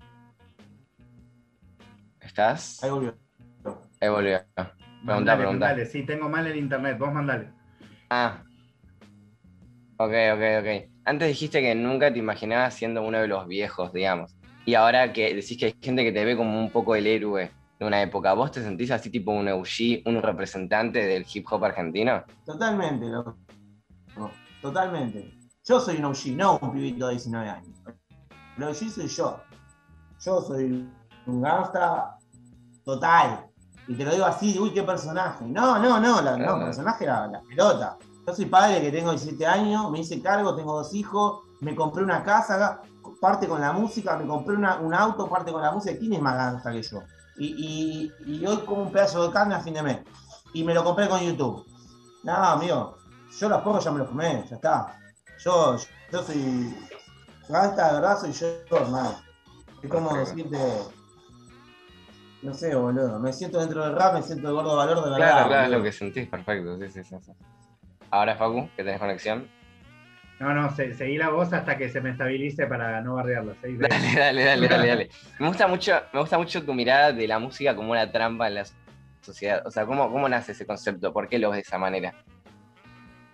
¿Estás? 2.21 2.83
Ahí 2.83 2.89
volvió. 2.89 3.17
Ahí 3.99 4.09
volvió. 4.09 4.39
Pregunta, 5.05 5.37
pregunta. 5.37 5.65
Mandale, 5.67 5.85
sí, 5.85 6.03
tengo 6.03 6.29
mal 6.29 6.47
el 6.47 6.55
internet, 6.55 6.97
vos 6.97 7.11
mandale. 7.11 7.49
Ah. 8.09 8.41
Ok, 9.97 10.13
ok, 10.33 10.41
ok. 10.59 10.91
Antes 11.05 11.27
dijiste 11.29 11.61
que 11.61 11.73
nunca 11.75 12.13
te 12.13 12.19
imaginabas 12.19 12.73
siendo 12.73 13.01
uno 13.01 13.19
de 13.19 13.27
los 13.27 13.47
viejos, 13.47 13.91
digamos. 13.91 14.37
Y 14.65 14.75
ahora 14.75 15.11
que 15.11 15.33
decís 15.33 15.57
que 15.57 15.65
hay 15.67 15.75
gente 15.81 16.03
que 16.03 16.11
te 16.11 16.23
ve 16.23 16.37
como 16.37 16.59
un 16.59 16.69
poco 16.69 16.95
el 16.95 17.07
héroe 17.07 17.51
de 17.79 17.85
una 17.85 18.01
época. 18.01 18.33
¿Vos 18.33 18.51
te 18.51 18.61
sentís 18.61 18.91
así 18.91 19.09
tipo 19.09 19.31
un 19.31 19.47
OG, 19.47 20.05
un 20.05 20.21
representante 20.21 21.05
del 21.05 21.25
hip 21.31 21.45
hop 21.49 21.65
argentino? 21.65 22.23
Totalmente, 22.45 23.07
totalmente. 24.61 25.33
Yo 25.63 25.79
soy 25.79 25.97
un 25.97 26.05
OG, 26.05 26.27
no 26.35 26.59
un 26.61 26.71
pibito 26.71 27.07
de 27.07 27.13
19 27.13 27.49
años. 27.49 27.77
El 28.57 28.63
OG 28.63 28.89
soy 28.89 29.07
yo. 29.07 29.39
Yo 30.19 30.41
soy 30.41 30.89
un 31.25 31.41
gangsta 31.41 32.17
total. 32.83 33.45
Y 33.87 33.95
te 33.95 34.03
lo 34.03 34.11
digo 34.11 34.25
así, 34.25 34.57
uy, 34.59 34.71
qué 34.73 34.83
personaje. 34.83 35.45
No, 35.45 35.77
no, 35.79 35.99
no, 35.99 36.21
la, 36.21 36.37
no, 36.37 36.57
el 36.57 36.65
personaje 36.65 37.03
era 37.03 37.27
la 37.27 37.41
pelota. 37.41 37.97
Yo 38.25 38.33
soy 38.33 38.45
padre 38.45 38.81
que 38.81 38.91
tengo 38.91 39.11
17 39.11 39.45
años, 39.45 39.89
me 39.91 39.99
hice 39.99 40.21
cargo, 40.21 40.55
tengo 40.55 40.73
dos 40.73 40.93
hijos, 40.93 41.43
me 41.61 41.73
compré 41.75 42.03
una 42.03 42.23
casa, 42.23 42.81
parte 43.21 43.47
con 43.47 43.61
la 43.61 43.71
música, 43.71 44.17
me 44.17 44.27
compré 44.27 44.55
un 44.55 44.93
auto, 44.93 45.29
parte 45.29 45.51
con 45.51 45.61
la 45.61 45.71
música. 45.71 45.97
¿Quién 45.97 46.13
es 46.13 46.21
más 46.21 46.35
gangsta 46.35 46.71
que 46.71 46.81
yo? 46.81 47.03
Y, 47.37 48.11
y, 48.25 48.45
hoy 48.45 48.57
como 48.65 48.83
un 48.83 48.91
pedazo 48.91 49.27
de 49.27 49.33
carne 49.33 49.55
a 49.55 49.59
fin 49.59 49.73
de 49.73 49.83
mes. 49.83 49.99
Y 50.53 50.63
me 50.63 50.73
lo 50.73 50.83
compré 50.83 51.07
con 51.07 51.21
YouTube. 51.21 51.65
No, 52.23 52.33
amigo, 52.33 52.97
yo 53.39 53.49
los 53.49 53.61
porros 53.61 53.83
ya 53.83 53.91
me 53.91 53.99
los 53.99 54.07
comé, 54.07 54.43
ya 54.49 54.55
está. 54.55 54.99
Yo, 55.39 55.77
yo 56.11 56.23
soy. 56.23 56.75
Gasta, 57.47 57.87
de 57.87 57.93
verdad, 57.93 58.19
soy 58.19 58.31
yo, 58.31 58.77
hermano. 58.77 59.15
Es 59.81 59.89
como 59.89 60.15
decirte. 60.15 60.57
No 62.41 62.53
sé, 62.53 62.75
boludo. 62.75 63.19
Me 63.19 63.33
siento 63.33 63.59
dentro 63.59 63.83
del 63.83 63.95
rap, 63.95 64.13
me 64.13 64.21
siento 64.21 64.47
de 64.47 64.53
gordo 64.53 64.75
valor 64.75 65.03
de 65.03 65.11
verdad. 65.11 65.17
Claro, 65.17 65.47
claro, 65.47 65.65
es 65.65 65.71
lo 65.71 65.83
que 65.83 65.91
sentís, 65.91 66.27
perfecto. 66.27 66.77
Sí, 66.79 66.89
sí, 66.89 67.03
sí, 67.03 67.31
Ahora, 68.09 68.35
Facu, 68.35 68.69
que 68.75 68.83
tenés 68.83 68.99
conexión. 68.99 69.49
No, 70.39 70.53
no, 70.53 70.69
seguí 70.75 71.17
la 71.17 71.29
voz 71.29 71.51
hasta 71.51 71.77
que 71.77 71.89
se 71.89 71.99
me 71.99 72.11
estabilice 72.11 72.67
para 72.67 73.01
no 73.01 73.15
bardearla. 73.15 73.55
Dale, 73.63 74.15
dale, 74.15 74.43
dale, 74.43 74.67
dale, 74.67 74.87
dale. 74.87 75.09
Me 75.39 75.47
gusta 75.47 75.67
mucho, 75.67 75.93
me 76.13 76.19
gusta 76.19 76.37
mucho 76.37 76.63
tu 76.63 76.73
mirada 76.73 77.11
de 77.11 77.27
la 77.27 77.39
música 77.39 77.75
como 77.75 77.91
una 77.91 78.11
trampa 78.11 78.47
en 78.47 78.55
la 78.55 78.65
sociedad. 79.21 79.65
O 79.65 79.71
sea, 79.71 79.85
¿cómo, 79.85 80.11
cómo 80.11 80.29
nace 80.29 80.51
ese 80.51 80.67
concepto? 80.67 81.11
¿Por 81.11 81.27
qué 81.27 81.39
lo 81.39 81.49
ves 81.49 81.57
de 81.57 81.61
esa 81.61 81.79
manera? 81.79 82.13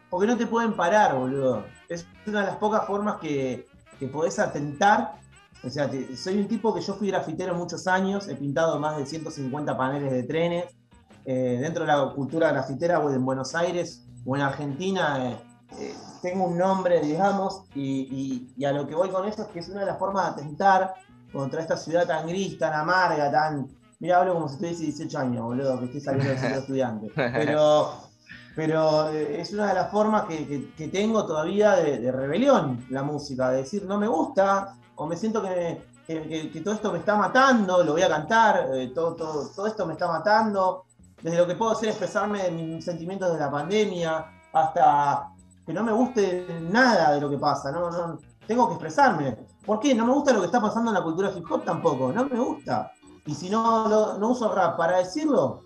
Porque 0.09 0.27
no 0.27 0.37
te 0.37 0.47
pueden 0.47 0.73
parar, 0.73 1.15
boludo. 1.15 1.65
Es 1.89 2.07
una 2.25 2.41
de 2.41 2.47
las 2.47 2.55
pocas 2.55 2.85
formas 2.85 3.17
que, 3.19 3.65
que 3.99 4.07
podés 4.07 4.39
atentar. 4.39 5.13
O 5.61 5.69
sea, 5.69 5.89
soy 6.15 6.37
un 6.37 6.47
tipo 6.47 6.73
que 6.73 6.81
yo 6.81 6.93
fui 6.93 7.07
grafitero 7.09 7.53
muchos 7.53 7.87
años, 7.87 8.27
he 8.29 8.35
pintado 8.35 8.79
más 8.79 8.97
de 8.97 9.05
150 9.05 9.77
paneles 9.77 10.11
de 10.11 10.23
trenes. 10.23 10.65
Eh, 11.25 11.57
dentro 11.61 11.85
de 11.85 11.87
la 11.87 12.11
cultura 12.13 12.51
grafitera, 12.51 12.99
o 12.99 13.09
en 13.09 13.23
Buenos 13.25 13.55
Aires 13.55 14.05
o 14.25 14.35
en 14.35 14.41
Argentina, 14.41 15.31
eh, 15.31 15.37
eh, 15.79 15.95
tengo 16.21 16.45
un 16.45 16.57
nombre, 16.57 17.01
digamos, 17.01 17.63
y, 17.75 18.47
a 18.65 18.71
lo 18.71 18.87
que 18.87 18.95
voy 18.95 19.09
con 19.09 19.27
esto 19.27 19.43
es 19.43 19.47
que 19.49 19.59
es 19.59 19.69
una 19.69 19.81
de 19.81 19.87
las 19.87 19.99
formas 19.99 20.35
de 20.35 20.41
atentar 20.41 20.93
contra 21.31 21.61
esta 21.61 21.75
ciudad 21.75 22.07
tan 22.07 22.27
gris, 22.27 22.57
tan 22.57 22.73
amarga, 22.73 23.31
tan. 23.31 23.67
Mira, 23.99 24.19
hablo 24.19 24.35
como 24.35 24.49
si 24.49 24.57
tuviese 24.57 24.83
18 24.83 25.19
años, 25.19 25.43
boludo, 25.43 25.79
que 25.79 25.85
estoy 25.85 26.01
saliendo 26.01 26.29
del 26.29 26.39
centro 26.39 26.59
estudiante. 26.61 27.11
Pero, 27.15 27.93
pero 28.55 29.09
eh, 29.09 29.41
es 29.41 29.51
una 29.53 29.67
de 29.67 29.73
las 29.73 29.91
formas 29.91 30.25
que, 30.25 30.89
tengo 30.91 31.25
todavía 31.25 31.75
de, 31.75 32.11
rebelión 32.11 32.85
la 32.89 33.03
música, 33.03 33.49
de 33.49 33.57
decir 33.57 33.83
no 33.85 33.97
me 33.97 34.07
gusta, 34.07 34.75
o 34.95 35.05
me 35.05 35.17
siento 35.17 35.41
que, 35.41 35.81
todo 36.63 36.73
esto 36.73 36.91
me 36.91 36.99
está 36.99 37.15
matando, 37.15 37.83
lo 37.83 37.93
voy 37.93 38.03
a 38.03 38.09
cantar, 38.09 38.69
eh, 38.73 38.91
todo, 38.93 39.15
todo, 39.15 39.49
todo 39.49 39.67
esto 39.67 39.85
me 39.85 39.93
está 39.93 40.07
matando. 40.07 40.85
Desde 41.21 41.37
lo 41.37 41.47
que 41.47 41.55
puedo 41.55 41.71
hacer 41.71 41.89
expresarme 41.89 42.43
de 42.43 42.51
mis 42.51 42.83
sentimientos 42.83 43.31
de 43.31 43.39
la 43.39 43.49
pandemia, 43.49 44.25
hasta 44.51 45.32
que 45.65 45.73
no 45.73 45.83
me 45.83 45.91
guste 45.91 46.47
nada 46.69 47.13
de 47.13 47.21
lo 47.21 47.29
que 47.29 47.37
pasa, 47.37 47.71
no, 47.71 47.89
no, 47.89 48.19
tengo 48.47 48.67
que 48.67 48.73
expresarme. 48.73 49.37
¿Por 49.65 49.79
qué? 49.79 49.95
No 49.95 50.05
me 50.05 50.13
gusta 50.13 50.33
lo 50.33 50.41
que 50.41 50.47
está 50.47 50.61
pasando 50.61 50.91
en 50.91 50.95
la 50.95 51.03
cultura 51.03 51.31
hip 51.35 51.49
hop 51.49 51.63
tampoco, 51.63 52.11
no 52.11 52.25
me 52.25 52.39
gusta. 52.39 52.91
Y 53.25 53.33
si 53.33 53.49
no, 53.49 54.17
no 54.17 54.29
uso 54.29 54.53
rap 54.53 54.77
para 54.77 54.97
decirlo, 54.97 55.61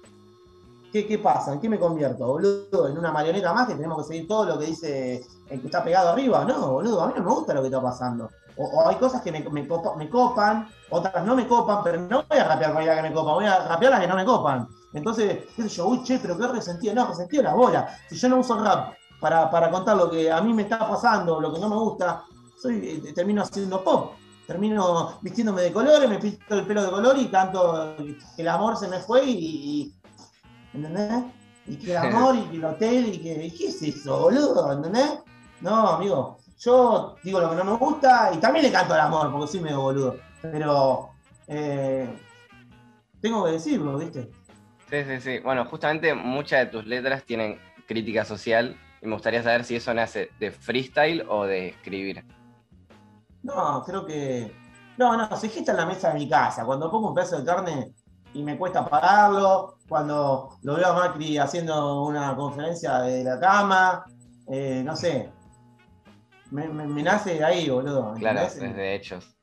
¿qué, 0.92 1.08
¿qué 1.08 1.18
pasa? 1.18 1.54
¿En 1.54 1.60
qué 1.60 1.68
me 1.68 1.80
convierto, 1.80 2.28
boludo? 2.28 2.88
¿En 2.88 2.98
una 2.98 3.12
marioneta 3.12 3.52
más 3.54 3.68
que 3.68 3.74
tenemos 3.74 3.98
que 3.98 4.14
seguir 4.14 4.28
todo 4.28 4.46
lo 4.46 4.60
que 4.60 4.68
dice 4.68 5.26
el 5.50 5.60
que 5.60 5.66
está 5.66 5.84
pegado 5.84 6.10
arriba? 6.10 6.46
No, 6.46 6.74
boludo, 6.74 7.02
a 7.02 7.08
mí 7.08 7.14
no 7.18 7.24
me 7.24 7.32
gusta 7.32 7.56
lo 7.56 7.62
que 7.62 7.68
está 7.68 7.82
pasando. 7.82 8.30
O, 8.58 8.88
hay 8.88 8.96
cosas 8.96 9.22
que 9.22 9.32
me, 9.32 9.42
me, 9.50 9.68
copan, 9.68 10.68
otras 10.90 11.26
no 11.26 11.36
me 11.36 11.48
copan, 11.48 11.84
pero 11.84 12.02
no 12.02 12.24
voy 12.28 12.38
a 12.40 12.44
rapear 12.44 12.74
con 12.74 12.86
la 12.86 12.96
que 12.96 13.02
me 13.04 13.14
copan, 13.14 13.36
voy 13.36 13.46
a 13.46 13.68
rapear 13.68 13.92
las 13.92 14.02
que 14.02 14.08
no 14.08 14.16
me 14.16 14.26
copan. 14.26 14.68
Entonces, 14.94 15.46
qué 15.56 15.64
sé 15.64 15.70
yo, 15.70 15.88
uy, 15.88 16.04
che, 16.04 16.20
pero 16.20 16.38
qué 16.38 16.48
resentido. 16.48 16.94
No, 16.94 17.08
resentido 17.08 17.44
la 17.44 17.54
bola. 17.54 17.98
Si 18.10 18.16
yo 18.16 18.30
no 18.30 18.38
uso 18.38 18.58
rap 18.64 18.94
para, 19.20 19.70
contar 19.70 19.98
lo 19.98 20.10
que 20.10 20.32
a 20.32 20.42
mí 20.42 20.54
me 20.54 20.64
está 20.64 20.80
pasando, 20.88 21.40
lo 21.40 21.54
que 21.54 21.60
no 21.60 21.70
me 21.70 21.76
gusta, 21.76 22.24
soy, 22.62 23.02
eh, 23.06 23.14
termino 23.14 23.42
haciendo 23.42 23.84
pop. 23.84 24.14
Termino 24.46 25.18
vistiéndome 25.22 25.62
de 25.62 25.74
colores, 25.74 26.10
me 26.10 26.20
pinto 26.20 26.56
el 26.56 26.66
pelo 26.66 26.84
de 26.84 26.90
color 26.90 27.18
y 27.18 27.26
tanto 27.26 27.96
que 27.98 28.42
el 28.42 28.48
amor 28.48 28.78
se 28.78 28.88
me 28.88 29.00
fue 29.00 29.26
y, 29.26 29.94
¿entendés? 30.74 31.24
Y 31.66 31.76
que 31.76 31.92
el 31.92 31.98
amor 31.98 32.36
y 32.36 32.44
que 32.44 32.56
el 32.56 32.66
hotel 32.66 33.14
y 33.14 33.18
que. 33.18 33.54
¿Qué 33.58 33.68
es 33.68 33.82
eso, 33.82 34.22
boludo? 34.22 34.72
¿Entendés? 34.72 35.20
No, 35.60 35.90
amigo. 35.90 36.38
Yo 36.60 37.16
digo 37.24 37.42
lo 37.42 37.50
que 37.50 37.56
no 37.58 37.66
me 37.66 37.74
gusta 37.74 38.32
y 38.34 38.38
también 38.38 38.66
le 38.66 38.72
canto 38.72 38.94
al 38.94 39.02
amor, 39.02 39.32
porque 39.34 39.52
soy 39.52 39.60
medio 39.60 39.82
boludo. 39.82 40.16
Pero 40.42 41.10
eh, 41.48 42.08
tengo 43.20 43.44
que 43.44 43.52
decirlo, 43.52 43.98
¿viste? 43.98 44.32
Sí, 44.90 45.04
sí, 45.04 45.20
sí. 45.20 45.40
Bueno, 45.40 45.66
justamente 45.66 46.14
muchas 46.14 46.60
de 46.62 46.66
tus 46.68 46.86
letras 46.86 47.26
tienen 47.26 47.60
crítica 47.86 48.24
social 48.24 48.78
y 49.02 49.06
me 49.06 49.14
gustaría 49.14 49.44
saber 49.44 49.64
si 49.64 49.76
eso 49.76 49.94
nace 49.94 50.32
de 50.40 50.52
freestyle 50.52 51.26
o 51.30 51.46
de 51.46 51.70
escribir. 51.70 52.24
No, 53.44 53.84
creo 53.86 54.06
que. 54.06 54.52
No, 54.98 55.16
no, 55.16 55.38
se 55.38 55.50
gesta 55.50 55.72
en 55.72 55.78
la 55.78 55.86
mesa 55.86 56.10
de 56.10 56.20
mi 56.20 56.28
casa. 56.28 56.66
Cuando 56.66 56.90
pongo 56.90 57.10
un 57.10 57.14
pedazo 57.14 57.38
de 57.40 57.46
carne 57.46 57.94
y 58.34 58.42
me 58.44 58.58
cuesta 58.58 58.88
pagarlo, 58.88 59.78
cuando 59.88 60.58
lo 60.64 60.76
veo 60.76 60.88
a 60.88 60.94
Macri 60.94 61.38
haciendo 61.38 62.04
una 62.04 62.36
conferencia 62.36 63.00
de 63.02 63.24
la 63.24 63.40
cama, 63.40 64.06
eh, 64.48 64.82
no 64.84 64.96
sé. 64.96 65.30
Me, 66.50 66.68
nace 67.04 67.36
de 67.36 67.44
ahí, 67.44 67.70
boludo. 67.70 68.14
Claro, 68.16 68.42
desde 68.42 68.96
hechos. 68.96 69.36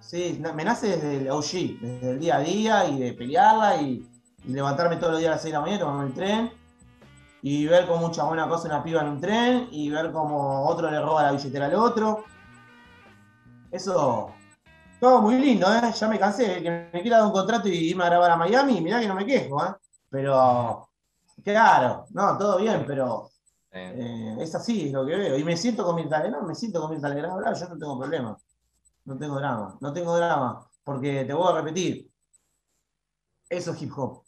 Sí, 0.00 0.40
me 0.54 0.64
nace 0.64 0.88
desde 0.88 1.16
el 1.18 1.30
OG, 1.30 1.80
desde 1.80 2.10
el 2.10 2.18
día 2.18 2.36
a 2.36 2.40
día 2.40 2.88
y 2.88 2.98
de 2.98 3.12
pelearla 3.12 3.82
y, 3.82 4.08
y 4.44 4.52
levantarme 4.52 4.96
todos 4.96 5.12
los 5.12 5.20
días 5.20 5.30
a 5.30 5.34
las 5.34 5.42
6 5.42 5.52
de 5.52 5.58
la 5.58 5.60
mañana, 5.60 5.80
tomarme 5.80 6.06
el 6.06 6.14
tren 6.14 6.65
y 7.48 7.64
ver 7.64 7.86
cómo 7.86 8.08
mucha 8.08 8.24
buena 8.24 8.48
cosa 8.48 8.66
una 8.66 8.82
piba 8.82 9.02
en 9.02 9.08
un 9.08 9.20
tren 9.20 9.68
y 9.70 9.88
ver 9.88 10.10
cómo 10.10 10.66
otro 10.66 10.90
le 10.90 11.00
roba 11.00 11.22
la 11.22 11.30
billetera 11.30 11.66
al 11.66 11.76
otro. 11.76 12.24
Eso, 13.70 14.32
todo 14.98 15.22
muy 15.22 15.38
lindo, 15.38 15.72
¿eh? 15.72 15.92
Ya 15.94 16.08
me 16.08 16.18
cansé, 16.18 16.60
que 16.60 16.90
me 16.92 17.02
quiera 17.02 17.18
dar 17.18 17.26
un 17.28 17.32
contrato 17.32 17.68
y 17.68 17.90
irme 17.90 18.02
a 18.02 18.08
grabar 18.08 18.32
a 18.32 18.36
Miami, 18.36 18.80
mirá 18.80 18.98
que 18.98 19.06
no 19.06 19.14
me 19.14 19.24
quejo, 19.24 19.64
¿eh? 19.64 19.68
Pero, 20.10 20.88
claro, 21.44 22.06
no, 22.10 22.36
todo 22.36 22.58
bien, 22.58 22.82
pero 22.84 23.30
eh, 23.70 24.38
es 24.40 24.52
así 24.56 24.90
lo 24.90 25.06
que 25.06 25.14
veo. 25.14 25.38
Y 25.38 25.44
me 25.44 25.56
siento 25.56 25.84
con 25.84 25.94
mi 25.94 26.04
no, 26.04 26.42
me 26.42 26.54
siento 26.56 26.80
con 26.80 26.90
mi 26.90 26.96
hablar, 26.96 27.54
yo 27.54 27.68
no 27.68 27.78
tengo 27.78 27.96
problema. 27.96 28.36
No 29.04 29.16
tengo 29.16 29.36
drama, 29.36 29.78
no 29.80 29.92
tengo 29.92 30.16
drama, 30.16 30.68
porque 30.82 31.24
te 31.24 31.32
voy 31.32 31.52
a 31.52 31.60
repetir, 31.60 32.10
eso 33.48 33.70
es 33.70 33.82
hip 33.82 33.96
hop. 33.96 34.24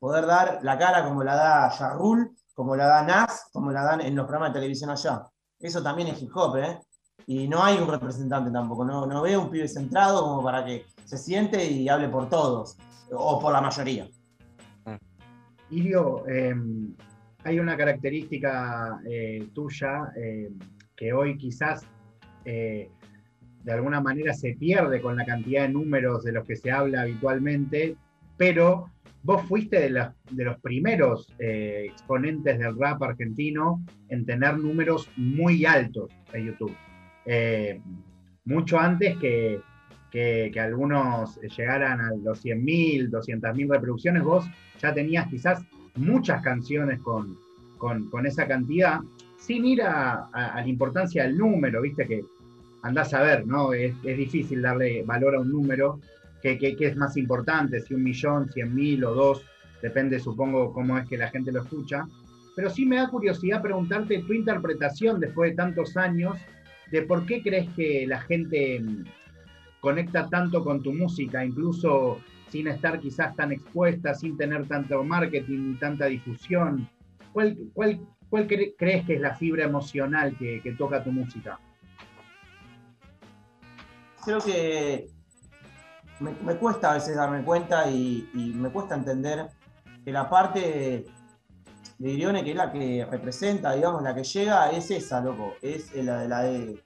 Poder 0.00 0.26
dar 0.26 0.58
la 0.62 0.76
cara 0.76 1.04
como 1.04 1.22
la 1.22 1.36
da 1.36 1.70
Jarrul 1.70 2.36
como 2.58 2.74
la 2.74 2.86
dan 2.86 3.06
Nas, 3.06 3.50
como 3.52 3.70
la 3.70 3.84
dan 3.84 4.00
en 4.00 4.16
los 4.16 4.26
programas 4.26 4.52
de 4.52 4.58
televisión 4.58 4.90
allá. 4.90 5.22
Eso 5.60 5.80
también 5.80 6.08
es 6.08 6.20
hip 6.20 6.30
hop, 6.34 6.56
¿eh? 6.56 6.80
Y 7.24 7.46
no 7.46 7.62
hay 7.62 7.78
un 7.78 7.86
representante 7.86 8.50
tampoco, 8.50 8.84
no, 8.84 9.06
no 9.06 9.22
veo 9.22 9.42
un 9.42 9.48
pibe 9.48 9.68
centrado 9.68 10.24
como 10.24 10.42
para 10.42 10.64
que 10.64 10.84
se 11.04 11.16
siente 11.16 11.64
y 11.64 11.88
hable 11.88 12.08
por 12.08 12.28
todos, 12.28 12.76
o 13.12 13.38
por 13.38 13.52
la 13.52 13.60
mayoría. 13.60 14.08
Irio, 15.70 16.26
em, 16.26 16.96
hay 17.44 17.60
una 17.60 17.76
característica 17.76 19.02
eh, 19.08 19.50
tuya 19.54 20.12
em, 20.16 20.58
que 20.96 21.12
hoy 21.12 21.38
quizás 21.38 21.86
eh, 22.44 22.90
de 23.62 23.72
alguna 23.72 24.00
manera 24.00 24.34
se 24.34 24.56
pierde 24.58 25.00
con 25.00 25.14
la 25.14 25.24
cantidad 25.24 25.62
de 25.62 25.68
números 25.68 26.24
de 26.24 26.32
los 26.32 26.44
que 26.44 26.56
se 26.56 26.72
habla 26.72 27.02
habitualmente, 27.02 27.96
pero 28.36 28.90
vos 29.22 29.42
fuiste 29.46 29.80
de, 29.80 30.44
los 30.44 30.60
primeros 30.60 31.32
eh, 31.38 31.86
exponentes 31.90 32.58
del 32.58 32.78
rap 32.78 33.02
argentino 33.02 33.84
en 34.08 34.24
tener 34.24 34.58
números 34.58 35.10
muy 35.16 35.64
altos 35.64 36.10
en 36.32 36.46
YouTube. 36.46 36.74
Eh, 37.26 37.80
mucho 38.44 38.78
antes 38.78 39.16
que, 39.18 39.60
algunos 40.58 41.38
llegaran 41.56 42.00
a 42.00 42.10
los 42.14 42.44
100.000, 42.44 43.10
200.000 43.10 43.70
reproducciones, 43.70 44.22
vos 44.22 44.46
ya 44.80 44.92
tenías 44.94 45.28
quizás 45.28 45.62
muchas 45.96 46.42
canciones 46.42 46.98
con, 47.00 47.36
esa 48.24 48.48
cantidad, 48.48 49.00
sin 49.38 49.64
ir 49.66 49.82
a, 49.82 50.28
la 50.32 50.66
importancia 50.66 51.24
del 51.24 51.36
número, 51.36 51.82
viste 51.82 52.06
que 52.06 52.22
andás 52.82 53.12
a 53.12 53.22
ver, 53.22 53.46
¿no? 53.46 53.72
Es, 53.72 53.94
es 54.04 54.16
difícil 54.16 54.62
darle 54.62 55.02
valor 55.02 55.36
a 55.36 55.40
un 55.40 55.52
número, 55.52 56.00
qué, 56.42 56.76
es 56.78 56.96
más 56.96 57.16
importante, 57.16 57.80
si 57.80 57.94
un 57.94 58.02
millón, 58.02 58.48
cien 58.48 58.74
mil 58.74 59.04
o 59.04 59.14
dos, 59.14 59.42
depende 59.82 60.18
supongo 60.18 60.72
cómo 60.72 60.98
es 60.98 61.08
que 61.08 61.16
la 61.16 61.28
gente 61.28 61.52
lo 61.52 61.62
escucha. 61.62 62.06
Pero 62.56 62.70
sí 62.70 62.84
me 62.84 62.96
da 62.96 63.08
curiosidad 63.08 63.62
preguntarte 63.62 64.22
tu 64.22 64.32
interpretación 64.32 65.20
después 65.20 65.50
de 65.50 65.56
tantos 65.56 65.96
años 65.96 66.36
de 66.90 67.02
por 67.02 67.26
qué 67.26 67.42
crees 67.42 67.68
que 67.76 68.06
la 68.06 68.20
gente 68.20 68.80
mm, 68.80 69.04
conecta 69.80 70.28
tanto 70.28 70.64
con 70.64 70.82
tu 70.82 70.92
música, 70.92 71.44
incluso 71.44 72.18
sin 72.48 72.66
estar 72.66 72.98
quizás 72.98 73.36
tan 73.36 73.52
expuesta, 73.52 74.14
sin 74.14 74.36
tener 74.36 74.66
tanto 74.66 75.04
marketing 75.04 75.76
tanta 75.78 76.06
difusión. 76.06 76.88
¿Cuál, 77.32 77.56
cuál, 77.74 78.00
cuál 78.28 78.46
crees 78.46 79.04
que 79.04 79.14
es 79.14 79.20
la 79.20 79.36
fibra 79.36 79.64
emocional 79.64 80.36
que 80.38 80.74
toca 80.78 81.04
tu 81.04 81.12
música? 81.12 81.60
Creo 84.24 84.40
que 84.40 85.06
me, 86.20 86.56
cuesta 86.56 86.90
a 86.90 86.94
veces 86.94 87.16
darme 87.16 87.42
cuenta 87.44 87.90
y, 87.90 88.28
me 88.54 88.70
cuesta 88.70 88.94
entender 88.94 89.48
que 90.04 90.12
la 90.12 90.28
parte 90.28 91.06
de 91.98 92.10
Irione, 92.10 92.44
que 92.44 92.50
es 92.50 92.56
la 92.56 92.72
que 92.72 93.06
representa, 93.10 93.72
digamos, 93.72 94.02
la 94.02 94.14
que 94.14 94.24
llega, 94.24 94.70
es 94.70 94.90
esa, 94.90 95.20
loco. 95.20 95.54
Es 95.62 95.94
la 95.94 96.18
de 96.20 96.28
la 96.28 96.42
de, 96.42 96.82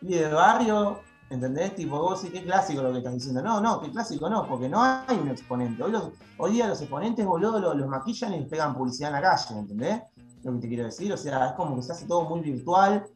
de 0.00 0.28
barrio, 0.28 1.00
¿entendés? 1.30 1.74
Tipo, 1.74 1.98
vos 1.98 2.20
sí, 2.20 2.30
qué 2.30 2.42
clásico 2.42 2.82
lo 2.82 2.92
que 2.92 2.98
estás 2.98 3.14
diciendo. 3.14 3.42
No, 3.42 3.60
no, 3.60 3.80
qué 3.80 3.90
clásico 3.90 4.28
no, 4.28 4.46
porque 4.46 4.68
no 4.68 4.82
hay 4.82 5.18
un 5.20 5.28
exponente. 5.28 5.82
Hoy, 5.82 5.92
hoy 6.38 6.52
día 6.52 6.68
los 6.68 6.80
exponentes, 6.80 7.24
boludo, 7.24 7.74
los, 7.74 7.88
maquillan 7.88 8.34
y 8.34 8.40
les 8.40 8.48
pegan 8.48 8.74
publicidad 8.74 9.10
en 9.10 9.22
la 9.22 9.22
calle, 9.22 9.58
¿entendés? 9.58 10.02
Lo 10.42 10.52
que 10.54 10.58
te 10.58 10.68
quiero 10.68 10.84
decir, 10.84 11.12
o 11.12 11.16
sea, 11.16 11.46
es 11.46 11.52
como 11.52 11.76
que 11.76 11.82
se 11.82 11.92
hace 11.92 12.06
todo 12.06 12.28
muy 12.28 12.40
virtual. 12.40 13.06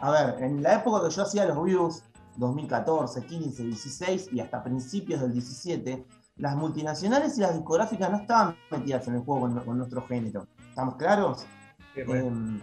A 0.00 0.10
ver, 0.10 0.42
en 0.42 0.62
la 0.62 0.74
época 0.74 1.06
que 1.06 1.14
yo 1.14 1.22
hacía 1.22 1.44
los 1.46 1.62
views, 1.62 2.02
2014, 2.36 3.26
15, 3.26 3.64
16 3.64 4.28
y 4.32 4.40
hasta 4.40 4.62
principios 4.62 5.20
del 5.20 5.32
17, 5.32 6.06
las 6.36 6.56
multinacionales 6.56 7.36
y 7.38 7.42
las 7.42 7.54
discográficas 7.54 8.10
no 8.10 8.18
estaban 8.18 8.56
metidas 8.70 9.06
en 9.08 9.14
el 9.14 9.20
juego 9.20 9.40
con, 9.64 9.78
nuestro 9.78 10.06
género. 10.06 10.46
¿Estamos 10.68 10.96
claros? 10.96 11.46
Em, 11.94 12.60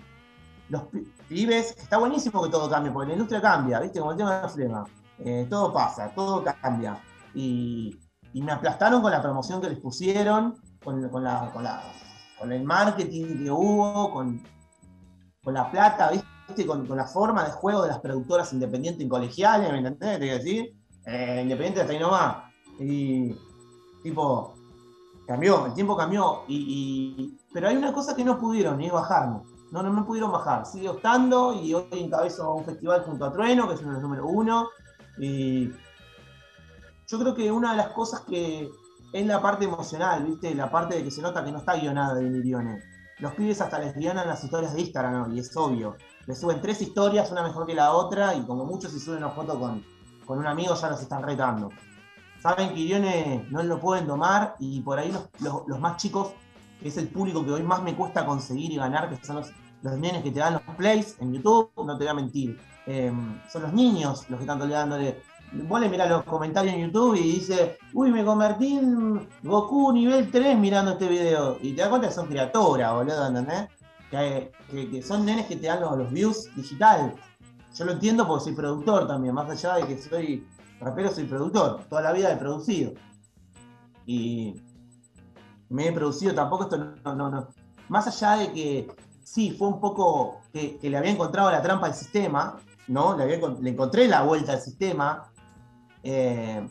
los 0.69 0.83
pibes, 1.27 1.75
está 1.77 1.97
buenísimo 1.97 2.43
que 2.43 2.49
todo 2.49 2.69
cambie, 2.69 2.91
porque 2.91 3.07
la 3.09 3.13
industria 3.13 3.41
cambia, 3.41 3.79
¿viste? 3.79 3.99
Como 3.99 4.11
el 4.11 4.17
tema 4.17 4.35
de 4.35 4.41
la 4.41 4.49
flema. 4.49 4.85
Eh, 5.19 5.47
todo 5.49 5.73
pasa, 5.73 6.09
todo 6.15 6.43
cambia. 6.43 7.01
Y, 7.33 7.99
me 8.33 8.51
aplastaron 8.51 9.01
con 9.01 9.11
la 9.11 9.21
promoción 9.21 9.59
que 9.59 9.69
les 9.69 9.79
pusieron, 9.79 10.55
con, 10.83 11.09
con, 11.09 11.23
la, 11.23 11.51
con, 12.37 12.51
el 12.51 12.63
marketing 12.63 13.43
que 13.43 13.51
hubo, 13.51 14.11
con, 14.11 14.41
con 15.43 15.53
la 15.53 15.69
plata, 15.69 16.11
¿viste? 16.11 16.38
Con, 16.65 16.87
la 16.95 17.05
forma 17.05 17.43
de 17.43 17.51
juego 17.51 17.83
de 17.83 17.89
las 17.89 17.99
productoras 17.99 18.51
independientes 18.53 19.05
y 19.05 19.07
colegiales, 19.07 19.71
¿me 19.71 19.77
entendés? 19.77 20.19
Te 20.19 20.25
decir, 20.25 20.75
eh, 21.05 21.39
independiente 21.43 21.81
hasta 21.81 21.93
ahí 21.93 21.99
nomás. 21.99 22.37
Y 22.79 23.35
tipo, 24.03 24.55
cambió, 25.27 25.67
el 25.67 25.73
tiempo 25.73 25.95
cambió. 25.95 26.43
Y, 26.47 27.37
pero 27.53 27.67
hay 27.67 27.77
una 27.77 27.93
cosa 27.93 28.15
que 28.15 28.25
no 28.25 28.37
pudieron, 28.37 28.81
y 28.81 28.87
es 28.87 28.91
bajarme. 28.91 29.41
No, 29.71 29.83
no, 29.83 29.93
no 29.93 30.05
pudieron 30.05 30.31
bajar. 30.31 30.65
Sigue 30.65 30.89
estando 30.89 31.53
y 31.53 31.73
hoy 31.73 31.85
encabezo 31.91 32.55
un 32.55 32.65
festival 32.65 33.03
junto 33.03 33.25
a 33.25 33.31
Trueno, 33.31 33.67
que 33.67 33.75
es 33.75 33.81
uno 33.81 33.89
de 33.89 33.93
los 33.93 34.03
número 34.03 34.25
uno. 34.25 34.69
Y 35.19 35.69
yo 37.07 37.19
creo 37.19 37.35
que 37.35 37.51
una 37.51 37.71
de 37.71 37.77
las 37.77 37.89
cosas 37.89 38.21
que 38.21 38.69
es 39.13 39.25
la 39.25 39.41
parte 39.41 39.65
emocional, 39.65 40.23
¿viste? 40.23 40.53
La 40.55 40.71
parte 40.71 40.95
de 40.95 41.03
que 41.03 41.11
se 41.11 41.21
nota 41.21 41.43
que 41.43 41.51
no 41.51 41.59
está 41.59 41.75
guionada 41.75 42.15
de 42.15 42.23
millones. 42.23 42.83
Los 43.19 43.33
pibes 43.33 43.59
hasta 43.61 43.79
les 43.79 43.95
guionan 43.95 44.27
las 44.27 44.43
historias 44.43 44.73
de 44.73 44.81
Instagram, 44.81 45.35
y 45.35 45.39
es 45.39 45.55
obvio. 45.55 45.97
Les 46.25 46.39
suben 46.39 46.61
tres 46.61 46.81
historias, 46.81 47.31
una 47.31 47.43
mejor 47.43 47.65
que 47.65 47.73
la 47.73 47.93
otra, 47.93 48.35
y 48.35 48.41
como 48.41 48.65
muchos 48.65 48.91
si 48.91 48.99
suben 48.99 49.23
una 49.23 49.29
foto 49.29 49.59
con, 49.59 49.83
con 50.25 50.39
un 50.39 50.47
amigo 50.47 50.75
ya 50.75 50.89
los 50.89 51.01
están 51.01 51.23
retando. 51.23 51.69
Saben 52.41 52.73
que 52.73 52.85
Ione 52.85 53.45
no 53.49 53.61
lo 53.63 53.79
pueden 53.79 54.07
tomar, 54.07 54.55
y 54.59 54.81
por 54.81 54.99
ahí 54.99 55.11
los, 55.11 55.67
los 55.67 55.79
más 55.79 55.97
chicos 55.97 56.33
que 56.81 56.87
es 56.87 56.97
el 56.97 57.09
público 57.09 57.43
que 57.43 57.51
hoy 57.51 57.63
más 57.63 57.83
me 57.83 57.95
cuesta 57.95 58.25
conseguir 58.25 58.71
y 58.71 58.77
ganar, 58.77 59.09
que 59.09 59.23
son 59.25 59.37
los, 59.37 59.51
los 59.81 59.97
nenes 59.97 60.23
que 60.23 60.31
te 60.31 60.39
dan 60.39 60.53
los 60.53 60.61
plays 60.75 61.17
en 61.19 61.33
YouTube, 61.33 61.71
no 61.77 61.97
te 61.97 62.05
voy 62.05 62.07
a 62.07 62.13
mentir. 62.13 62.59
Em, 62.85 63.39
son 63.51 63.63
los 63.63 63.73
niños 63.73 64.29
los 64.29 64.39
que 64.39 64.43
están 64.43 64.59
dándole. 64.59 65.21
Vos 65.51 65.81
le 65.81 65.89
mirás 65.89 66.09
los 66.09 66.23
comentarios 66.23 66.75
en 66.75 66.81
YouTube 66.85 67.15
y 67.15 67.23
dice, 67.23 67.77
uy, 67.93 68.11
me 68.11 68.23
convertí 68.23 68.77
en 68.77 69.27
Goku 69.43 69.91
nivel 69.91 70.29
3 70.29 70.57
mirando 70.57 70.91
este 70.91 71.07
video. 71.07 71.57
Y 71.61 71.73
te 71.73 71.81
das 71.81 71.89
cuenta 71.89 72.07
que 72.07 72.13
son 72.13 72.27
criaturas, 72.27 72.93
boludo, 72.93 73.27
¿entendés? 73.27 73.67
Que, 74.11 74.51
que, 74.69 75.01
son 75.01 75.25
nenes 75.25 75.47
que 75.47 75.55
te 75.55 75.67
dan 75.67 75.81
los, 75.81 75.97
los, 75.97 76.11
views 76.11 76.49
digital. 76.55 77.13
Yo 77.75 77.85
lo 77.85 77.93
entiendo 77.93 78.27
porque 78.27 78.45
soy 78.45 78.53
productor 78.53 79.07
también, 79.07 79.33
más 79.33 79.49
allá 79.49 79.75
de 79.75 79.87
que 79.87 80.01
soy 80.01 80.47
rapero, 80.79 81.09
soy 81.09 81.25
productor. 81.25 81.83
Toda 81.89 82.01
la 82.01 82.13
vida 82.13 82.31
he 82.31 82.37
producido. 82.37 82.93
Y 84.05 84.55
me 85.69 85.87
he 85.87 85.91
producido, 85.91 86.33
tampoco 86.33 86.63
esto 86.63 86.77
no, 86.77 87.15
no, 87.15 87.29
no. 87.29 87.47
Más 87.87 88.07
allá 88.07 88.43
de 88.43 88.51
que 88.51 88.87
sí, 89.23 89.51
fue 89.51 89.67
un 89.67 89.79
poco 89.79 90.41
que, 90.51 90.79
le 90.81 90.97
había 90.97 91.11
encontrado 91.11 91.51
la 91.51 91.61
trampa 91.61 91.87
al 91.87 91.93
sistema, 91.93 92.57
¿no? 92.87 93.15
Le, 93.15 93.35
encontré 93.69 94.07
la 94.07 94.23
vuelta 94.23 94.53
al 94.53 94.61
sistema, 94.61 95.28
eh, 96.03 96.67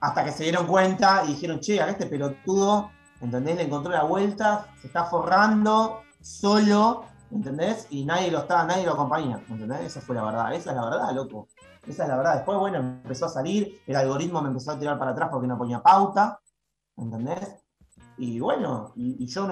hasta 0.00 0.24
que 0.24 0.32
se 0.32 0.44
dieron 0.44 0.66
cuenta 0.66 1.24
y 1.24 1.28
dijeron, 1.28 1.60
che, 1.60 1.80
a 1.80 1.88
este 1.88 2.06
pelotudo, 2.06 2.90
¿entendés? 3.20 3.56
Le 3.56 3.62
encontró 3.62 3.92
la 3.92 4.04
vuelta, 4.04 4.66
se 4.80 4.88
está 4.88 5.04
forrando 5.04 6.02
solo, 6.20 7.04
¿entendés? 7.30 7.86
Y 7.90 8.04
nadie 8.04 8.30
lo 8.30 8.40
está, 8.40 8.64
nadie 8.64 8.84
lo 8.84 8.92
acompaña, 8.92 9.42
¿entendés? 9.48 9.80
Esa 9.80 10.00
fue 10.00 10.14
la 10.14 10.24
verdad, 10.24 10.54
esa 10.54 10.70
es 10.70 10.76
la 10.76 10.84
verdad, 10.84 11.14
loco. 11.14 11.48
Esa 11.86 12.04
es 12.04 12.08
la 12.08 12.16
verdad. 12.16 12.34
Después, 12.36 12.58
bueno, 12.58 12.78
empezó 12.78 13.26
a 13.26 13.28
salir, 13.28 13.80
el 13.86 13.96
algoritmo 13.96 14.40
me 14.40 14.48
empezó 14.48 14.72
a 14.72 14.78
tirar 14.78 14.98
para 14.98 15.12
atrás 15.12 15.28
porque 15.30 15.46
no 15.46 15.58
ponía 15.58 15.82
pauta, 15.82 16.40
¿entendés? 16.96 17.64
Y 18.16 18.38
bueno, 18.40 18.92
y, 18.94 19.26
yo 19.26 19.48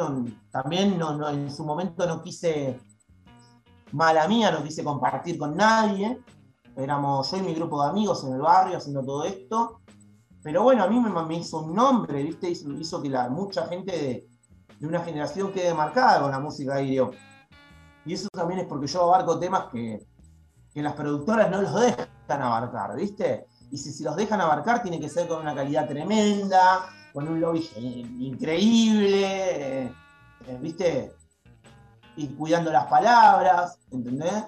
también 0.50 0.98
no, 0.98 1.28
en 1.28 1.50
su 1.50 1.64
momento 1.64 2.06
no 2.06 2.22
quise, 2.22 2.80
mala 3.90 4.28
mía, 4.28 4.50
no 4.50 4.62
quise 4.62 4.84
compartir 4.84 5.36
con 5.36 5.56
nadie. 5.56 6.20
Éramos 6.76 7.30
yo 7.30 7.36
y 7.36 7.42
mi 7.42 7.54
grupo 7.54 7.82
de 7.82 7.90
amigos 7.90 8.24
en 8.24 8.32
el 8.34 8.40
barrio 8.40 8.78
haciendo 8.78 9.02
todo 9.02 9.24
esto. 9.24 9.80
Pero 10.42 10.62
bueno, 10.62 10.82
a 10.82 10.88
mí 10.88 10.98
me, 10.98 11.36
hizo 11.36 11.60
un 11.60 11.74
nombre, 11.74 12.22
¿viste? 12.22 12.50
Hizo, 12.50 13.00
que 13.00 13.10
mucha 13.30 13.66
gente 13.66 14.26
de, 14.80 14.86
una 14.86 15.00
generación 15.00 15.52
quede 15.52 15.72
marcada 15.74 16.22
con 16.22 16.30
la 16.30 16.40
música 16.40 16.74
aéreo. 16.74 17.12
Y 18.04 18.14
eso 18.14 18.28
también 18.32 18.60
es 18.60 18.66
porque 18.66 18.88
yo 18.88 19.02
abarco 19.02 19.38
temas 19.38 19.66
que, 19.70 20.04
que 20.74 20.82
las 20.82 20.94
productoras 20.94 21.48
no 21.50 21.62
los 21.62 21.74
dejan 21.80 22.08
abarcar, 22.28 22.96
¿viste? 22.96 23.46
Y 23.70 23.78
si, 23.78 23.92
si 23.92 24.02
los 24.02 24.16
dejan 24.16 24.40
abarcar, 24.40 24.82
tiene 24.82 24.98
que 24.98 25.08
ser 25.08 25.28
con 25.28 25.40
una 25.40 25.54
calidad 25.54 25.86
tremenda, 25.86 26.86
con 27.12 27.28
un 27.28 27.40
lobby 27.40 27.68
increíble, 28.18 29.84
eh, 29.84 30.58
¿viste? 30.60 31.14
Y 32.16 32.28
cuidando 32.28 32.72
las 32.72 32.86
palabras, 32.86 33.78
¿entendés? 33.90 34.44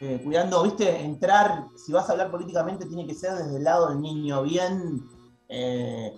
Eh, 0.00 0.20
cuidando, 0.22 0.62
¿viste? 0.62 1.00
Entrar, 1.00 1.66
si 1.76 1.92
vas 1.92 2.08
a 2.08 2.12
hablar 2.12 2.30
políticamente, 2.30 2.86
tiene 2.86 3.06
que 3.06 3.14
ser 3.14 3.34
desde 3.34 3.56
el 3.56 3.64
lado 3.64 3.88
del 3.88 4.00
niño, 4.00 4.42
bien, 4.42 5.06
eh, 5.48 6.16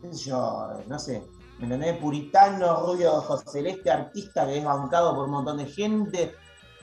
qué 0.00 0.14
sé 0.14 0.30
yo, 0.30 0.68
no 0.86 0.98
sé, 0.98 1.24
¿me 1.58 1.64
entendés? 1.64 1.98
Puritano, 1.98 2.86
rubio, 2.86 3.14
ojo 3.14 3.38
celeste, 3.38 3.90
artista 3.90 4.46
que 4.46 4.58
es 4.58 4.64
bancado 4.64 5.14
por 5.14 5.24
un 5.24 5.32
montón 5.32 5.56
de 5.56 5.66
gente. 5.66 6.34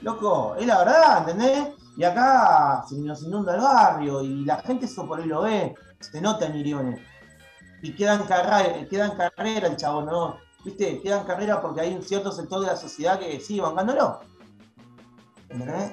Loco, 0.02 0.56
es 0.60 0.67
la 0.67 0.80
verdad, 0.80 1.19
¿entendés? 1.19 1.69
Y 1.95 2.04
acá 2.04 2.84
se 2.89 2.97
nos 2.97 3.23
inunda 3.23 3.56
el 3.56 3.62
barrio 3.62 4.21
y 4.21 4.43
la 4.43 4.58
gente 4.58 4.86
eso 4.86 5.08
por 5.08 5.21
ahí 5.21 5.28
lo 5.28 5.43
ve, 5.43 5.76
se 5.99 6.19
nota 6.19 6.47
en 6.47 6.58
Iriones 6.58 6.99
y 7.82 7.93
queda 7.93 8.15
en, 8.15 8.23
carrera, 8.23 8.88
queda 8.89 9.06
en 9.06 9.12
carrera 9.12 9.67
el 9.67 9.78
chavo, 9.78 10.02
¿no? 10.02 10.38
¿Viste? 10.65 11.02
Queda 11.02 11.21
en 11.21 11.28
carrera 11.28 11.62
porque 11.62 11.82
hay 11.82 11.93
un 11.93 12.02
cierto 12.02 12.32
sector 12.32 12.62
de 12.62 12.67
la 12.67 12.76
sociedad 12.76 13.19
que 13.19 13.39
sigue 13.39 13.62
bancándolo. 13.62 14.19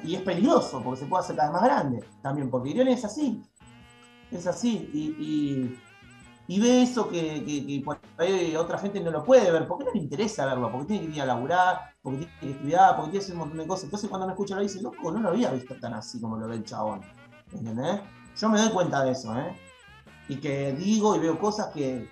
Y 0.05 0.15
es 0.15 0.23
peligroso 0.23 0.83
porque 0.83 1.01
se 1.01 1.07
puede 1.07 1.25
hacer 1.25 1.37
cada 1.37 1.51
vez 1.51 1.61
más 1.61 1.71
grande 1.71 2.05
también, 2.23 2.51
porque 2.51 2.71
Irione 2.71 2.93
es 2.93 3.05
así. 3.05 3.43
Es 4.31 4.47
así. 4.47 4.91
Y, 6.49 6.61
ve 6.61 6.83
eso 6.83 7.09
que, 7.09 7.83
por 7.85 7.99
ahí 8.19 8.57
otra 8.57 8.79
gente 8.79 9.01
no 9.01 9.11
lo 9.11 9.25
puede 9.25 9.51
ver, 9.51 9.67
porque 9.69 9.85
no 9.85 9.93
le 9.93 10.01
interesa 10.01 10.47
verlo, 10.47 10.71
porque 10.71 10.87
tiene 10.87 11.07
que 11.07 11.17
ir 11.17 11.23
a 11.23 11.27
laburar, 11.27 11.95
porque 12.03 12.19
tiene 12.19 12.33
que 12.41 12.51
estudiar, 12.51 12.97
porque 12.97 13.11
tiene 13.11 13.19
que 13.19 13.25
hacer 13.25 13.35
un 13.35 13.41
montón 13.41 13.59
de 13.59 13.67
cosas. 13.67 13.85
Entonces 13.85 14.09
cuando 14.09 14.27
me 14.27 14.33
escucha 14.33 14.57
lo 14.57 14.63
dice, 14.63 14.83
loco, 14.83 15.13
no 15.13 15.21
lo 15.21 15.29
había 15.29 15.53
visto 15.53 15.75
tan 15.77 15.95
así 15.95 16.21
como 16.21 16.37
lo 16.37 16.49
ve 16.49 16.57
el 16.57 16.65
chabón. 16.65 17.01
¿Entendés? 17.53 18.01
Yo 18.37 18.49
me 18.49 18.61
doy 18.61 18.71
cuenta 18.71 19.05
de 19.05 19.13
eso, 19.13 19.37
¿eh? 19.39 19.55
y 20.31 20.37
que 20.37 20.73
digo 20.75 21.17
y 21.17 21.19
veo 21.19 21.37
cosas 21.41 21.75
que, 21.75 22.09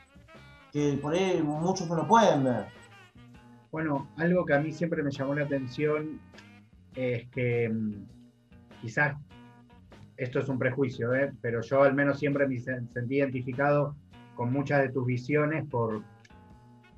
por 1.00 1.14
ahí 1.14 1.40
muchos 1.40 1.88
no 1.88 1.94
lo 1.94 2.08
pueden 2.08 2.42
ver. 2.42 2.66
Bueno, 3.70 4.08
algo 4.16 4.44
que 4.44 4.54
a 4.54 4.58
mí 4.58 4.72
siempre 4.72 5.04
me 5.04 5.12
llamó 5.12 5.34
la 5.34 5.44
atención 5.44 6.20
es 6.98 7.28
que 7.28 7.68
mm, 7.68 8.06
quizás 8.82 9.16
esto 10.16 10.40
es 10.40 10.48
un 10.48 10.58
prejuicio, 10.58 11.14
¿eh? 11.14 11.32
pero 11.40 11.60
yo 11.62 11.82
al 11.82 11.94
menos 11.94 12.18
siempre 12.18 12.48
me 12.48 12.58
sentí 12.58 13.16
identificado 13.16 13.94
con 14.34 14.52
muchas 14.52 14.82
de 14.82 14.88
tus 14.88 15.06
visiones 15.06 15.64
por, 15.70 16.02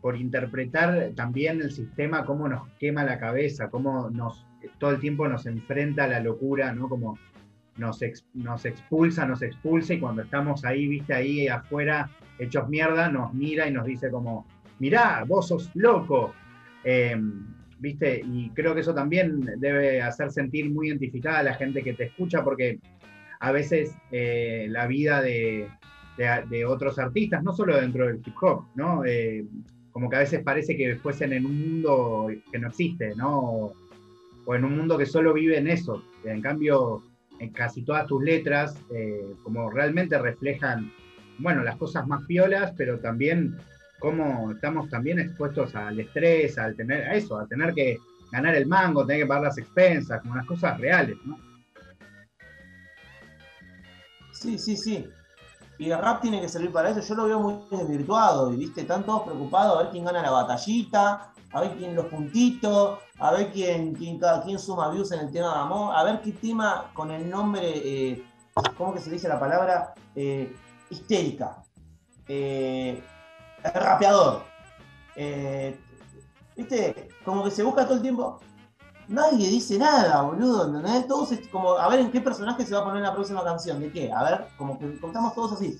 por 0.00 0.16
interpretar 0.16 1.10
también 1.14 1.60
el 1.60 1.70
sistema, 1.70 2.24
cómo 2.24 2.48
nos 2.48 2.66
quema 2.78 3.04
la 3.04 3.18
cabeza, 3.18 3.68
cómo 3.68 4.08
nos, 4.08 4.46
todo 4.78 4.92
el 4.92 5.00
tiempo 5.00 5.28
nos 5.28 5.44
enfrenta 5.44 6.04
a 6.04 6.08
la 6.08 6.20
locura, 6.20 6.72
¿no? 6.72 6.88
Como 6.88 7.18
nos, 7.76 8.00
expulsa, 8.02 9.26
nos 9.26 9.42
expulsa 9.42 9.94
y 9.94 10.00
cuando 10.00 10.22
estamos 10.22 10.64
ahí, 10.64 10.86
viste, 10.86 11.12
ahí 11.12 11.48
afuera, 11.48 12.10
hechos 12.38 12.68
mierda, 12.68 13.10
nos 13.10 13.34
mira 13.34 13.68
y 13.68 13.72
nos 13.72 13.84
dice 13.84 14.10
como, 14.10 14.46
mirá, 14.78 15.24
vos 15.26 15.48
sos 15.48 15.70
loco. 15.74 16.34
Em, 16.84 17.59
¿Viste? 17.80 18.22
Y 18.24 18.50
creo 18.50 18.74
que 18.74 18.82
eso 18.82 18.94
también 18.94 19.40
debe 19.56 20.02
hacer 20.02 20.30
sentir 20.30 20.70
muy 20.70 20.88
identificada 20.88 21.38
a 21.38 21.42
la 21.42 21.54
gente 21.54 21.82
que 21.82 21.94
te 21.94 22.04
escucha, 22.04 22.44
porque 22.44 22.78
a 23.40 23.52
veces 23.52 23.94
eh, 24.12 24.66
la 24.68 24.86
vida 24.86 25.22
de, 25.22 25.68
otros 26.66 26.98
artistas, 26.98 27.42
no 27.42 27.54
solo 27.54 27.80
dentro 27.80 28.06
del 28.06 28.18
hip 28.18 28.34
hop, 28.42 28.66
¿no? 28.74 29.02
Eh, 29.06 29.46
como 29.92 30.10
que 30.10 30.16
a 30.16 30.20
veces 30.20 30.42
parece 30.42 30.76
que 30.76 30.96
fuesen 30.96 31.32
en 31.32 31.46
un 31.46 31.58
mundo 31.58 32.28
que 32.52 32.58
no 32.58 32.68
existe, 32.68 33.14
¿no? 33.16 33.72
O 34.44 34.54
en 34.54 34.64
un 34.64 34.76
mundo 34.76 34.98
que 34.98 35.06
solo 35.06 35.32
vive 35.32 35.56
en 35.56 35.68
eso. 35.68 36.04
En 36.24 36.42
cambio, 36.42 37.02
en 37.38 37.50
casi 37.50 37.82
todas 37.82 38.06
tus 38.06 38.22
letras, 38.22 38.78
eh, 38.94 39.32
como 39.42 39.70
realmente 39.70 40.18
reflejan, 40.18 40.92
bueno, 41.38 41.62
las 41.62 41.76
cosas 41.76 42.06
más 42.06 42.24
piolas, 42.26 42.74
pero 42.76 42.98
también 42.98 43.56
cómo 44.00 44.50
estamos 44.50 44.88
también 44.88 45.20
expuestos 45.20 45.74
al 45.76 46.00
estrés, 46.00 46.58
al 46.58 46.74
tener, 46.74 47.08
a 47.08 47.14
eso, 47.14 47.38
a 47.38 47.46
tener 47.46 47.72
que 47.74 47.98
ganar 48.32 48.54
el 48.56 48.66
mango, 48.66 49.06
tener 49.06 49.22
que 49.22 49.28
pagar 49.28 49.44
las 49.44 49.58
expensas, 49.58 50.20
como 50.20 50.32
unas 50.32 50.46
cosas 50.46 50.78
reales, 50.80 51.16
¿no? 51.24 51.38
Sí, 54.32 54.58
sí, 54.58 54.76
sí. 54.76 55.06
Y 55.78 55.90
el 55.90 55.98
rap 55.98 56.20
tiene 56.20 56.40
que 56.40 56.48
servir 56.48 56.72
para 56.72 56.90
eso. 56.90 57.00
Yo 57.00 57.14
lo 57.14 57.24
veo 57.26 57.40
muy 57.40 57.54
desvirtuado, 57.70 58.52
y 58.52 58.56
viste, 58.56 58.82
están 58.82 59.04
todos 59.04 59.22
preocupados 59.22 59.76
a 59.76 59.82
ver 59.82 59.92
quién 59.92 60.04
gana 60.04 60.22
la 60.22 60.30
batallita, 60.30 61.32
a 61.52 61.60
ver 61.60 61.72
quién 61.76 61.94
los 61.94 62.06
puntitos, 62.06 62.98
a 63.18 63.32
ver 63.32 63.50
quién, 63.52 63.94
quién, 63.94 64.18
quién 64.44 64.58
suma 64.58 64.90
views 64.90 65.12
en 65.12 65.20
el 65.20 65.30
tema 65.30 65.52
de 65.54 65.60
amor, 65.60 65.94
a 65.94 66.04
ver 66.04 66.20
qué 66.22 66.32
tema 66.32 66.90
con 66.94 67.10
el 67.10 67.28
nombre, 67.28 67.62
eh, 67.64 68.24
¿cómo 68.76 68.94
que 68.94 69.00
se 69.00 69.10
dice 69.10 69.28
la 69.28 69.38
palabra? 69.38 69.94
Eh, 70.14 70.54
histérica. 70.88 71.62
Eh, 72.28 73.02
rapeador. 73.64 74.42
¿Viste? 76.56 77.08
Como 77.24 77.44
que 77.44 77.50
se 77.50 77.62
busca 77.62 77.84
todo 77.84 77.94
el 77.94 78.02
tiempo. 78.02 78.38
nadie 79.08 79.48
dice 79.48 79.78
nada, 79.78 80.22
boludo, 80.22 80.66
¿entendés? 80.66 81.06
Todos 81.06 81.32
es 81.32 81.48
como, 81.48 81.72
a 81.72 81.88
ver 81.88 82.00
en 82.00 82.10
qué 82.10 82.20
personaje 82.20 82.66
se 82.66 82.74
va 82.74 82.80
a 82.80 82.84
poner 82.84 83.02
la 83.02 83.14
próxima 83.14 83.42
canción, 83.42 83.80
¿de 83.80 83.90
qué? 83.90 84.12
A 84.12 84.22
ver, 84.22 84.48
como 84.58 84.78
que 84.78 85.00
contamos 85.00 85.34
todos 85.34 85.52
así. 85.52 85.78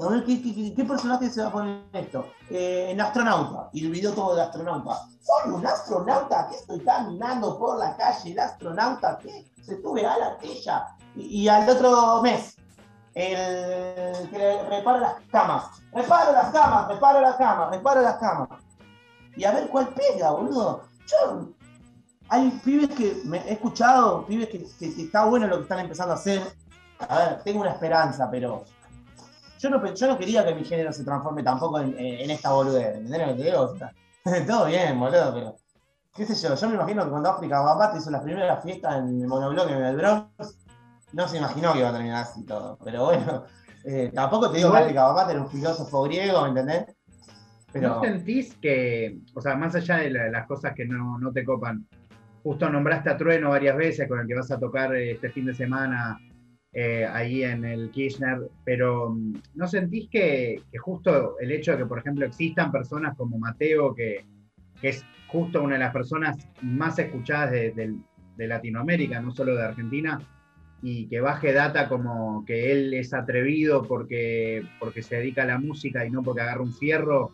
A 0.00 0.08
ver, 0.08 0.24
¿qué, 0.24 0.84
personaje 0.84 1.28
se 1.28 1.42
va 1.42 1.48
a 1.48 1.52
poner 1.52 1.82
esto? 1.92 2.24
Eh, 2.48 2.88
en 2.90 3.00
astronauta, 3.00 3.68
y 3.72 3.84
el 3.84 3.90
video 3.90 4.12
todo 4.12 4.34
de 4.34 4.42
astronauta. 4.42 5.06
¿Soy 5.20 5.52
un 5.52 5.66
astronauta 5.66 6.48
que 6.48 6.56
estoy 6.56 6.80
caminando 6.80 7.58
por 7.58 7.78
la 7.78 7.96
calle? 7.96 8.32
¿El 8.32 8.38
astronauta 8.38 9.18
que 9.18 9.50
se 9.62 9.82
sube 9.82 10.06
a 10.06 10.16
la 10.16 10.38
tella? 10.38 10.86
Y, 11.14 11.42
y 11.42 11.48
al 11.48 11.68
otro 11.68 12.22
mes, 12.22 12.56
el 13.14 14.28
que 14.30 14.38
le 14.38 14.62
repara 14.68 14.98
las 15.00 15.14
camas. 15.30 15.82
Reparo 15.92 16.32
las 16.32 16.50
camas, 16.50 16.88
reparo 16.88 17.20
las 17.20 17.36
camas, 17.36 17.70
reparo 17.70 18.00
las 18.02 18.16
camas. 18.16 18.48
Y 19.36 19.44
a 19.44 19.52
ver 19.52 19.68
cuál 19.68 19.88
pega, 19.88 20.30
boludo. 20.30 20.82
Yo, 21.06 21.48
hay 22.28 22.50
pibes 22.64 22.90
que 22.90 23.22
he 23.46 23.52
escuchado, 23.52 24.24
pibes 24.26 24.48
que, 24.48 24.64
que- 24.78 25.02
está 25.02 25.24
bueno 25.24 25.46
lo 25.46 25.56
que 25.56 25.62
están 25.62 25.80
empezando 25.80 26.12
a 26.12 26.16
hacer. 26.16 26.42
A 27.08 27.18
ver, 27.18 27.42
tengo 27.42 27.60
una 27.60 27.70
esperanza, 27.70 28.30
pero 28.30 28.64
yo 29.58 29.70
no, 29.70 29.94
yo 29.94 30.06
no 30.06 30.18
quería 30.18 30.44
que 30.44 30.54
mi 30.54 30.64
género 30.64 30.92
se 30.92 31.04
transforme 31.04 31.42
tampoco 31.42 31.80
en, 31.80 31.94
en- 31.98 32.30
esta 32.30 32.52
boludez. 32.52 32.96
¿Entendés 32.96 33.20
lo 33.20 33.26
que 33.36 33.42
te 33.42 33.50
digo? 33.50 33.74
Todo 34.46 34.66
bien, 34.66 34.98
boludo, 34.98 35.34
pero 35.34 35.56
qué 36.14 36.26
sé 36.26 36.34
yo, 36.46 36.54
yo 36.54 36.68
me 36.68 36.74
imagino 36.74 37.04
que 37.04 37.10
cuando 37.10 37.30
África 37.30 37.60
Bambata 37.60 37.98
hizo 37.98 38.10
las 38.10 38.22
primeras 38.22 38.62
fiestas 38.62 38.96
en 38.98 39.20
el 39.22 39.26
monobloque 39.26 39.72
en 39.72 39.84
el 39.84 39.96
Bronx, 39.96 40.58
no 41.12 41.28
se 41.28 41.38
imaginó 41.38 41.72
que 41.72 41.80
iba 41.80 41.88
a 41.88 41.92
terminar 41.92 42.22
así 42.22 42.44
todo. 42.44 42.78
Pero 42.84 43.04
bueno, 43.06 43.44
eh, 43.84 44.10
tampoco 44.14 44.50
te 44.50 44.58
digo 44.58 44.68
que 44.70 44.72
Igual- 44.78 44.82
África 44.84 45.04
Bambata 45.04 45.32
era 45.32 45.40
un 45.42 45.50
filósofo 45.50 46.02
griego, 46.04 46.42
¿me 46.42 46.48
entendés? 46.48 46.84
Pero 47.72 47.88
¿No 47.88 48.00
sentís 48.02 48.54
que, 48.56 49.18
o 49.34 49.40
sea, 49.40 49.54
más 49.56 49.74
allá 49.74 49.96
de 49.98 50.10
la- 50.10 50.30
las 50.30 50.46
cosas 50.46 50.74
que 50.74 50.84
no, 50.84 51.18
no 51.18 51.32
te 51.32 51.44
copan, 51.44 51.86
justo 52.42 52.68
nombraste 52.68 53.08
a 53.10 53.16
Trueno 53.16 53.50
varias 53.50 53.76
veces 53.76 54.08
con 54.08 54.18
el 54.20 54.26
que 54.26 54.34
vas 54.34 54.50
a 54.50 54.58
tocar 54.58 54.94
eh, 54.94 55.12
este 55.12 55.30
fin 55.30 55.46
de 55.46 55.54
semana 55.54 56.18
eh, 56.74 57.06
ahí 57.06 57.42
en 57.44 57.64
el 57.64 57.90
Kirchner, 57.90 58.40
pero 58.64 59.10
mm, 59.10 59.34
¿no 59.54 59.66
sentís 59.66 60.08
que, 60.10 60.62
que 60.70 60.78
justo 60.78 61.38
el 61.38 61.52
hecho 61.52 61.72
de 61.72 61.78
que, 61.78 61.86
por 61.86 61.98
ejemplo, 61.98 62.24
existan 62.26 62.72
personas 62.72 63.16
como 63.16 63.38
Mateo, 63.38 63.94
que, 63.94 64.24
que 64.80 64.88
es 64.88 65.04
justo 65.28 65.62
una 65.62 65.74
de 65.74 65.80
las 65.80 65.92
personas 65.92 66.36
más 66.62 66.98
escuchadas 66.98 67.50
de, 67.52 67.72
de- 67.72 67.96
de 68.36 68.46
Latinoamérica, 68.48 69.20
no 69.20 69.30
solo 69.30 69.54
de 69.54 69.62
Argentina, 69.64 70.18
y 70.82 71.06
que 71.06 71.20
baje 71.20 71.52
data 71.52 71.88
como 71.88 72.44
que 72.44 72.72
él 72.72 72.92
es 72.92 73.14
atrevido 73.14 73.84
porque, 73.84 74.62
porque 74.80 75.02
se 75.02 75.16
dedica 75.16 75.44
a 75.44 75.46
la 75.46 75.58
música 75.58 76.04
y 76.04 76.10
no 76.10 76.22
porque 76.22 76.42
agarra 76.42 76.62
un 76.62 76.74
fierro, 76.74 77.30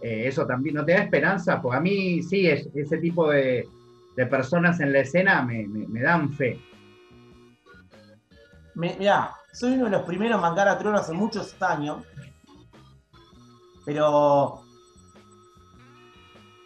eh, 0.00 0.26
eso 0.26 0.44
también 0.46 0.74
no 0.74 0.84
te 0.84 0.92
da 0.92 1.04
esperanza, 1.04 1.62
porque 1.62 1.78
a 1.78 1.80
mí 1.80 2.22
sí, 2.24 2.48
es, 2.48 2.68
ese 2.74 2.98
tipo 2.98 3.30
de, 3.30 3.68
de 4.16 4.26
personas 4.26 4.80
en 4.80 4.92
la 4.92 4.98
escena 5.00 5.42
me, 5.42 5.64
dan 6.00 6.32
fe. 6.32 6.58
Me- 8.74 8.96
mirá, 8.98 9.32
soy 9.52 9.74
uno 9.74 9.84
de 9.84 9.90
los 9.92 10.02
primeros 10.02 10.36
en 10.36 10.42
mandar 10.42 10.66
a 10.66 10.76
Trono 10.76 10.98
hace 10.98 11.12
muchos 11.12 11.54
años. 11.62 12.04
Pero 13.84 14.60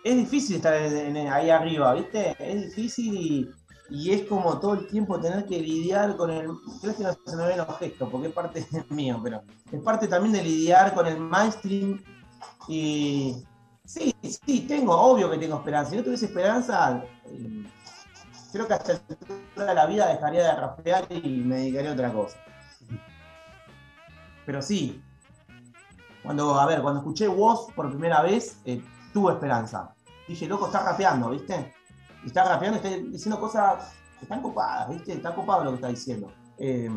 es 0.02 0.16
difícil 0.16 0.56
estar 0.56 0.74
ahí 0.74 1.50
arriba, 1.50 1.94
¿viste? 1.94 2.34
Es 2.38 2.68
difícil 2.68 3.14
y, 3.14 3.50
y 3.88 4.12
es 4.12 4.24
como 4.24 4.58
todo 4.58 4.74
el 4.74 4.86
tiempo 4.88 5.20
tener 5.20 5.44
que 5.46 5.60
lidiar 5.60 6.16
con 6.16 6.30
el. 6.30 6.48
Creo 6.80 6.96
que 6.96 7.04
no 7.04 7.12
se 7.24 7.36
me 7.36 7.46
ven 7.46 7.58
los 7.58 7.78
gestos, 7.78 8.08
porque 8.10 8.28
es 8.28 8.32
parte 8.32 8.66
mío, 8.90 9.20
pero 9.22 9.42
es 9.70 9.80
parte 9.82 10.08
también 10.08 10.32
de 10.32 10.42
lidiar 10.42 10.94
con 10.94 11.06
el 11.06 11.18
mainstream. 11.18 12.02
Y 12.68 13.44
sí, 13.84 14.14
sí, 14.22 14.60
tengo, 14.62 14.94
obvio 14.94 15.30
que 15.30 15.38
tengo 15.38 15.56
esperanza. 15.56 15.90
Si 15.90 15.96
no 15.96 16.02
tuviese 16.02 16.26
esperanza, 16.26 17.04
eh, 17.26 17.64
creo 18.52 18.66
que 18.66 18.74
hasta 18.74 18.94
de 18.94 19.74
la 19.74 19.86
vida 19.86 20.08
dejaría 20.08 20.44
de 20.44 20.60
rapear 20.60 21.06
y 21.10 21.38
me 21.38 21.56
dedicaría 21.56 21.90
a 21.90 21.94
otra 21.94 22.12
cosa. 22.12 22.36
Pero 24.44 24.62
sí, 24.62 25.02
cuando, 26.22 26.58
a 26.58 26.66
ver, 26.66 26.82
cuando 26.82 27.00
escuché 27.00 27.28
Woz 27.28 27.72
por 27.72 27.88
primera 27.88 28.22
vez, 28.22 28.60
eh, 28.64 28.82
tuve 29.12 29.32
esperanza. 29.34 29.94
Dije, 30.26 30.46
loco, 30.46 30.66
está 30.66 30.82
rapeando, 30.82 31.30
¿viste? 31.30 31.75
Está 32.26 32.44
rapeando, 32.44 32.76
está 32.76 32.90
diciendo 32.90 33.40
cosas 33.40 33.92
que 34.18 34.24
están 34.24 34.42
copadas, 34.42 34.88
¿viste? 34.88 35.12
Está 35.12 35.34
copado 35.34 35.64
lo 35.64 35.70
que 35.70 35.76
está 35.76 35.88
diciendo. 35.88 36.30
Eh, 36.58 36.90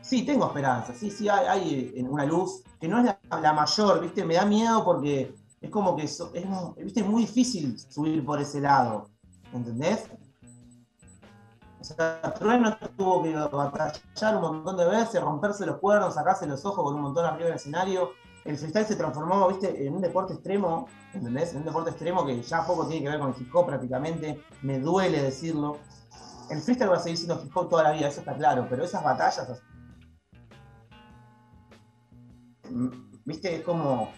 sí, 0.00 0.24
tengo 0.24 0.46
esperanza, 0.46 0.94
sí, 0.94 1.10
sí, 1.10 1.28
hay, 1.28 1.46
hay, 1.46 1.92
eh, 1.94 2.02
una 2.08 2.24
luz 2.24 2.62
que 2.80 2.88
no 2.88 2.98
es 2.98 3.14
la, 3.30 3.52
mayor, 3.52 4.00
¿viste? 4.00 4.24
Me 4.24 4.34
da 4.34 4.44
miedo 4.44 4.84
porque 4.84 5.34
es 5.60 5.70
como 5.70 5.94
que 5.96 6.08
so- 6.08 6.30
es, 6.34 6.44
¿viste? 6.76 7.00
es 7.00 7.06
muy 7.06 7.22
difícil 7.22 7.78
subir 7.78 8.24
por 8.24 8.40
ese 8.40 8.60
lado, 8.60 9.10
¿entendés? 9.52 10.06
O 11.80 11.84
sea, 11.84 12.22
Trueno 12.38 12.74
tuvo 12.96 13.22
que 13.22 13.34
batallar 13.34 14.36
un 14.36 14.40
montón 14.40 14.78
de 14.78 14.86
veces, 14.86 15.20
romperse 15.20 15.66
los 15.66 15.76
cuernos, 15.76 16.14
sacarse 16.14 16.46
los 16.46 16.64
ojos 16.64 16.82
con 16.82 16.94
un 16.94 17.02
montón 17.02 17.26
arriba 17.26 17.46
del 17.46 17.56
escenario. 17.56 18.12
El 18.44 18.58
freestyle 18.58 18.86
se 18.86 18.96
transformó, 18.96 19.48
viste, 19.48 19.86
en 19.86 19.94
un 19.94 20.02
deporte 20.02 20.34
extremo, 20.34 20.86
¿entendés? 21.14 21.52
En 21.52 21.58
un 21.58 21.64
deporte 21.64 21.90
extremo 21.90 22.26
que 22.26 22.42
ya 22.42 22.66
poco 22.66 22.86
tiene 22.86 23.02
que 23.04 23.10
ver 23.10 23.18
con 23.18 23.34
el 23.34 23.40
hip 23.40 23.54
hop 23.54 23.66
prácticamente. 23.66 24.42
Me 24.62 24.78
duele 24.78 25.22
decirlo. 25.22 25.78
El 26.50 26.60
freestyle 26.60 26.90
va 26.90 26.96
a 26.96 27.00
seguir 27.00 27.16
siendo 27.16 27.42
hip 27.42 27.56
hop 27.56 27.70
toda 27.70 27.84
la 27.84 27.92
vida, 27.92 28.08
eso 28.08 28.20
está 28.20 28.34
claro, 28.34 28.66
pero 28.68 28.84
esas 28.84 29.02
batallas, 29.02 29.62
mm, 32.70 32.88
viste, 33.24 33.56
es 33.56 33.62
como. 33.62 34.10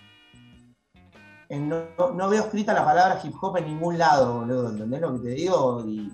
eh, 1.49 1.59
No, 1.61 2.29
veo 2.29 2.43
escrita 2.45 2.73
la 2.75 2.85
palabra 2.85 3.21
hip 3.23 3.35
hop 3.41 3.57
en 3.59 3.67
ningún 3.67 3.97
lado, 3.99 4.41
boludo, 4.41 4.71
¿entendés 4.71 5.01
lo 5.01 5.12
que 5.15 5.21
te 5.21 5.29
digo? 5.35 5.85
Y 5.87 6.12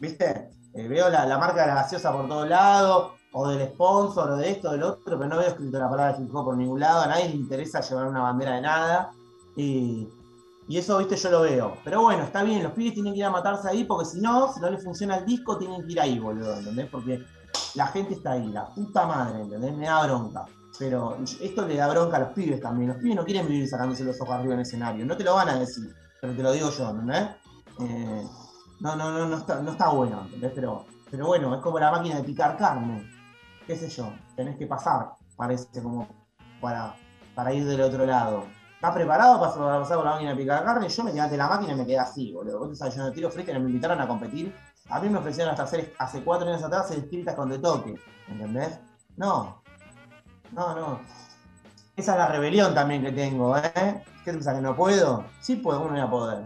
¿viste? 0.00 0.50
Eh, 0.74 0.86
veo 0.86 1.08
la, 1.08 1.24
la 1.26 1.38
marca 1.38 1.62
de 1.62 1.68
la 1.68 1.74
gaseosa 1.76 2.12
por 2.12 2.28
todos 2.28 2.48
lados, 2.48 3.12
o 3.32 3.48
del 3.48 3.68
sponsor, 3.68 4.30
o 4.30 4.36
de 4.36 4.50
esto, 4.50 4.72
del 4.72 4.82
otro, 4.82 5.18
pero 5.18 5.28
no 5.28 5.38
veo 5.38 5.48
escrito 5.48 5.78
la 5.78 5.88
palabra 5.88 6.16
hip 6.18 6.34
hop 6.34 6.46
por 6.46 6.56
ningún 6.56 6.80
lado, 6.80 7.02
a 7.02 7.06
nadie 7.06 7.28
le 7.28 7.36
interesa 7.36 7.80
llevar 7.80 8.08
una 8.08 8.22
bandera 8.22 8.56
de 8.56 8.60
nada, 8.60 9.12
y, 9.56 10.08
y 10.68 10.78
eso, 10.78 10.98
viste, 10.98 11.16
yo 11.16 11.30
lo 11.30 11.40
veo. 11.42 11.76
Pero 11.84 12.02
bueno, 12.02 12.24
está 12.24 12.42
bien, 12.42 12.62
los 12.62 12.72
pibes 12.72 12.94
tienen 12.94 13.12
que 13.12 13.18
ir 13.18 13.24
a 13.24 13.30
matarse 13.30 13.68
ahí, 13.68 13.84
porque 13.84 14.06
si 14.06 14.20
no, 14.20 14.52
si 14.52 14.60
no 14.60 14.70
les 14.70 14.82
funciona 14.82 15.16
el 15.16 15.26
disco, 15.26 15.58
tienen 15.58 15.86
que 15.86 15.92
ir 15.92 16.00
ahí, 16.00 16.18
boludo, 16.18 16.56
¿entendés? 16.56 16.88
Porque 16.90 17.24
la 17.74 17.86
gente 17.88 18.14
está 18.14 18.32
ahí, 18.32 18.48
la 18.48 18.66
puta 18.66 19.06
madre, 19.06 19.42
¿entendés? 19.42 19.76
Me 19.76 19.86
da 19.86 20.04
bronca. 20.06 20.44
Pero 20.78 21.18
esto 21.40 21.66
le 21.66 21.76
da 21.76 21.88
bronca 21.88 22.16
a 22.16 22.20
los 22.20 22.28
pibes 22.30 22.60
también. 22.60 22.88
Los 22.88 22.98
pibes 22.98 23.16
no 23.16 23.24
quieren 23.24 23.46
vivir 23.46 23.68
sacándose 23.68 24.04
los 24.04 24.20
ojos 24.20 24.34
arriba 24.34 24.54
en 24.54 24.60
el 24.60 24.66
escenario. 24.66 25.04
No 25.04 25.16
te 25.16 25.24
lo 25.24 25.34
van 25.34 25.50
a 25.50 25.58
decir, 25.58 25.94
pero 26.20 26.32
te 26.32 26.42
lo 26.42 26.52
digo 26.52 26.70
yo, 26.70 26.90
¿entendés? 26.90 27.28
Eh, 27.80 28.26
no, 28.80 28.96
no, 28.96 29.10
no, 29.10 29.26
no 29.26 29.36
está, 29.36 29.60
no 29.60 29.72
está 29.72 29.90
bueno, 29.90 30.22
¿entendés? 30.24 30.52
Pero, 30.54 30.86
pero 31.10 31.26
bueno, 31.26 31.54
es 31.54 31.60
como 31.60 31.78
la 31.78 31.90
máquina 31.90 32.16
de 32.16 32.24
picar 32.24 32.56
carne. 32.56 33.10
Qué 33.70 33.76
sé 33.76 33.88
yo, 33.88 34.12
tenés 34.34 34.56
que 34.56 34.66
pasar, 34.66 35.12
parece 35.36 35.80
como 35.80 36.08
para, 36.60 37.54
ir 37.54 37.64
del 37.64 37.82
otro 37.82 38.04
lado. 38.04 38.48
¿Estás 38.74 38.92
preparado 38.92 39.38
para 39.38 39.78
pasar 39.78 39.96
por 39.96 40.06
la 40.06 40.10
máquina 40.14 40.30
de 40.30 40.36
picar 40.38 40.64
carne? 40.64 40.88
Yo 40.88 41.04
me 41.04 41.12
quedé 41.12 41.36
la 41.36 41.46
máquina 41.46 41.74
y 41.74 41.76
me 41.76 41.86
quedé 41.86 42.00
así, 42.00 42.32
boludo. 42.32 42.66
Vos 42.66 42.76
sabés, 42.76 42.96
yo 42.96 43.04
no 43.04 43.12
tiro 43.12 43.30
freestyle, 43.30 43.60
me 43.60 43.68
invitaron 43.68 44.00
a 44.00 44.08
competir. 44.08 44.52
A 44.88 44.98
mí 44.98 45.08
me 45.08 45.18
ofrecieron 45.18 45.52
hasta 45.52 45.62
hacer, 45.62 45.94
hace 46.00 46.20
cuatro 46.24 46.48
años 46.48 46.64
atrás, 46.64 46.86
hacer 46.86 46.98
escritas 46.98 47.36
con 47.36 47.48
de 47.48 47.60
toque, 47.60 47.94
¿entendés? 48.26 48.80
No, 49.16 49.62
no, 50.50 50.74
no. 50.74 51.00
Esa 51.94 52.12
es 52.14 52.18
la 52.18 52.26
rebelión 52.26 52.74
también 52.74 53.04
que 53.04 53.12
tengo, 53.12 53.56
¿eh? 53.56 54.02
¿Qué 54.24 54.32
pensás 54.32 54.56
que 54.56 54.62
no 54.62 54.74
puedo? 54.74 55.26
Sí 55.40 55.54
puedo, 55.54 55.78
¿cómo 55.78 55.92
no 55.92 55.96
voy 55.96 56.04
a 56.04 56.10
poder? 56.10 56.44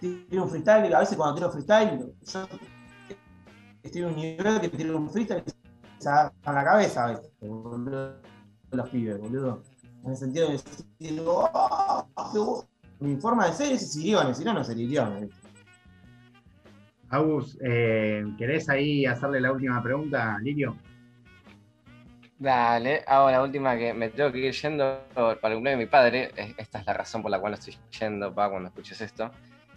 Tiro 0.00 0.44
un 0.44 0.48
freestyle, 0.48 0.94
a 0.94 1.00
veces 1.00 1.18
cuando 1.18 1.34
tiro 1.34 1.50
freestyle, 1.50 2.14
yo 2.22 2.46
estoy 3.82 4.00
en 4.00 4.08
un 4.08 4.16
nivel 4.16 4.58
que 4.58 4.70
tiro 4.70 4.96
un 4.96 5.10
freestyle 5.10 5.44
agarran 6.06 6.32
la 6.54 6.64
cabeza 6.64 7.04
a 7.04 7.08
veces, 7.12 7.30
boludo, 7.40 8.16
los 8.70 8.88
pibes, 8.90 9.18
boludo. 9.18 9.62
En 10.04 10.10
el 10.10 10.16
sentido 10.16 10.46
de 10.48 10.52
decir, 10.54 11.22
"Oh, 11.26 12.06
bu-". 12.34 12.66
mi 13.00 13.16
forma 13.16 13.46
de 13.46 13.52
ser 13.52 13.72
es 13.72 13.92
Siriones, 13.92 14.36
si 14.38 14.44
no, 14.44 14.52
no 14.54 14.64
sería 14.64 14.86
Siriones. 14.86 15.30
Agus, 17.10 17.58
eh, 17.62 18.24
¿querés 18.38 18.68
ahí 18.70 19.04
hacerle 19.04 19.40
la 19.40 19.52
última 19.52 19.82
pregunta, 19.82 20.38
Lirio? 20.40 20.76
Dale, 22.38 23.04
hago 23.06 23.30
la 23.30 23.42
última 23.42 23.76
que 23.76 23.92
me 23.94 24.08
tengo 24.08 24.32
que 24.32 24.38
ir 24.38 24.52
yendo 24.52 24.98
para 25.14 25.32
el 25.32 25.38
cumpleaños 25.54 25.64
de 25.64 25.76
mi 25.76 25.86
padre. 25.86 26.32
Es- 26.34 26.54
Esta 26.58 26.78
es 26.80 26.86
la 26.86 26.94
razón 26.94 27.22
por 27.22 27.30
la 27.30 27.38
cual 27.38 27.54
estoy 27.54 27.76
yendo, 28.00 28.34
pa, 28.34 28.48
cuando 28.50 28.68
escuches 28.68 29.00
esto. 29.00 29.30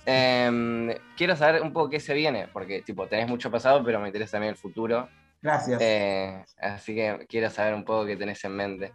Em, 0.05 0.91
quiero 1.17 1.35
saber 1.35 1.61
un 1.61 1.73
poco 1.73 1.89
qué 1.89 1.99
se 1.99 2.13
viene, 2.13 2.47
porque 2.47 2.81
tipo, 2.81 3.05
tenés 3.07 3.27
mucho 3.27 3.51
pasado, 3.51 3.83
pero 3.83 3.99
me 3.99 4.07
interesa 4.07 4.33
también 4.33 4.51
el 4.51 4.57
futuro. 4.57 5.07
Gracias. 5.45 5.79
Eh, 5.79 6.43
así 6.59 6.95
que 6.95 7.27
quiero 7.29 7.51
saber 7.51 7.75
un 7.75 7.85
poco 7.85 8.07
qué 8.07 8.17
tenés 8.17 8.43
en 8.45 8.55
mente. 8.55 8.93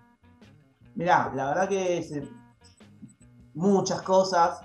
Mirá, 0.97 1.31
la 1.33 1.47
verdad 1.47 1.69
que 1.69 1.99
es, 1.99 2.11
eh, 2.11 2.29
muchas 3.55 4.03
cosas, 4.03 4.61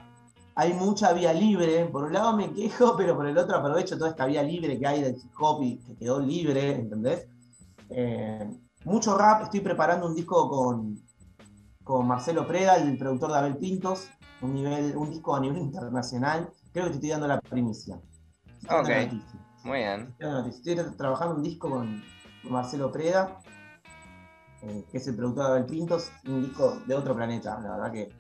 hay 0.56 0.74
mucha 0.74 1.14
vía 1.14 1.32
libre. 1.32 1.86
Por 1.86 2.06
un 2.06 2.14
lado 2.14 2.36
me 2.36 2.52
quejo, 2.52 2.98
pero 2.98 3.16
por 3.16 3.28
el 3.28 3.38
otro 3.38 3.58
aprovecho 3.58 4.00
toda 4.00 4.10
esta 4.10 4.26
vía 4.26 4.42
libre 4.42 4.80
que 4.80 4.88
hay 4.88 5.04
del 5.04 5.16
hip 5.16 5.32
hop 5.40 5.62
y 5.62 5.78
que 5.78 5.96
quedó 5.96 6.20
libre, 6.20 6.72
¿entendés? 6.72 7.28
Eh, 7.92 8.50
mucho 8.84 9.16
rap, 9.16 9.44
estoy 9.44 9.60
preparando 9.60 10.08
un 10.08 10.16
disco 10.16 10.50
con, 10.50 11.00
con 11.84 12.08
Marcelo 12.08 12.48
Preda, 12.48 12.78
el 12.78 12.98
productor 12.98 13.32
de 13.32 13.38
Abel 13.38 13.58
Pintos, 13.58 14.10
un, 14.42 14.56
nivel, 14.56 14.98
un 14.98 15.12
disco 15.12 15.36
a 15.36 15.40
nivel 15.40 15.60
internacional. 15.60 16.50
Creo 16.74 16.86
que 16.86 16.90
te 16.90 16.96
estoy 16.96 17.10
dando 17.12 17.28
la 17.28 17.40
primicia. 17.42 17.98
Ok. 18.72 18.90
noticia. 18.90 19.45
Muy 19.66 19.80
bien. 19.80 20.16
Te 20.20 20.50
estoy 20.50 20.76
trabajando 20.96 21.36
un 21.36 21.44
disco 21.44 21.70
con 21.72 22.04
Marcelo 22.44 22.92
Preda, 22.92 23.40
eh, 24.62 24.86
que 24.92 24.98
es 25.00 25.08
el 25.08 25.16
productor 25.16 25.46
de 25.46 25.50
Abel 25.52 25.66
Pintos, 25.66 26.12
un 26.28 26.44
disco 26.44 26.80
de 26.86 26.94
otro 26.94 27.16
planeta. 27.16 27.60
La 27.62 27.72
verdad 27.72 27.92
que 27.92 28.12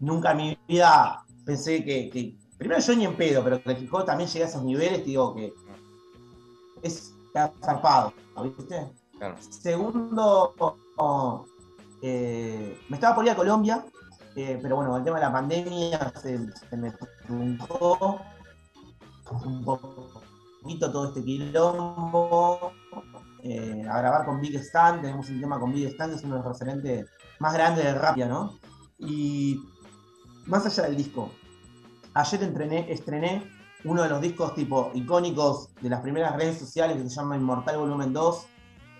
nunca 0.00 0.30
en 0.30 0.36
mi 0.38 0.58
vida 0.66 1.22
pensé 1.44 1.84
que, 1.84 2.08
que- 2.08 2.38
primero 2.56 2.80
yo 2.80 2.96
ni 2.96 3.04
en 3.04 3.16
pedo, 3.18 3.44
pero 3.44 3.56
hip 3.78 3.92
hop 3.92 4.06
también 4.06 4.30
llegué 4.30 4.46
a 4.46 4.48
esos 4.48 4.62
niveles, 4.64 5.00
te 5.00 5.04
digo 5.04 5.34
que 5.34 5.52
es 6.82 7.14
zarpado, 7.62 8.14
¿viste? 8.42 8.90
Claro. 9.18 9.36
Segundo, 9.40 10.54
oh, 10.96 11.44
eh, 12.00 12.78
me 12.88 12.96
estaba 12.96 13.14
por 13.14 13.26
ir 13.26 13.30
a 13.32 13.36
Colombia, 13.36 13.84
eh, 14.36 14.58
pero 14.62 14.76
bueno, 14.76 14.96
el 14.96 15.04
tema 15.04 15.18
de 15.18 15.24
la 15.26 15.32
pandemia 15.32 16.12
se, 16.16 16.38
se 16.50 16.76
me 16.78 16.90
truncó 17.26 18.22
un 19.44 19.64
poquito 20.64 20.90
todo 20.90 21.08
este 21.08 21.22
quilombo. 21.22 22.72
eh, 23.42 23.84
a 23.88 23.98
grabar 23.98 24.24
con 24.24 24.40
Big 24.40 24.56
Stan, 24.56 25.00
tenemos 25.02 25.28
un 25.28 25.38
tema 25.38 25.60
con 25.60 25.72
Big 25.72 25.86
Stan, 25.88 26.08
que 26.08 26.16
es 26.16 26.24
uno 26.24 26.36
de 26.36 26.42
los 26.42 26.58
referentes 26.58 27.06
más 27.38 27.52
grandes 27.52 27.84
de 27.84 27.94
Rapia, 27.94 28.26
¿no? 28.26 28.58
Y 28.98 29.60
más 30.46 30.64
allá 30.64 30.84
del 30.84 30.96
disco, 30.96 31.30
ayer 32.14 32.42
estrené 32.88 33.50
uno 33.84 34.02
de 34.02 34.08
los 34.08 34.20
discos 34.22 34.54
tipo 34.54 34.90
icónicos 34.94 35.74
de 35.82 35.90
las 35.90 36.00
primeras 36.00 36.34
redes 36.36 36.58
sociales 36.58 36.96
que 36.96 37.02
se 37.02 37.14
llama 37.14 37.36
Inmortal 37.36 37.76
Volumen 37.76 38.14
2. 38.14 38.46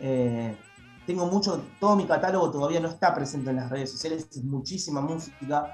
Eh, 0.01 0.59
tengo 1.07 1.25
mucho, 1.27 1.63
todo 1.81 1.97
mi 1.97 2.05
catálogo 2.05 2.51
todavía 2.51 2.81
no 2.81 2.89
está 2.89 3.15
presente 3.15 3.49
en 3.49 3.57
las 3.57 3.71
redes 3.71 3.93
sociales, 3.93 4.29
es 4.31 4.45
muchísima 4.45 5.01
música, 5.01 5.71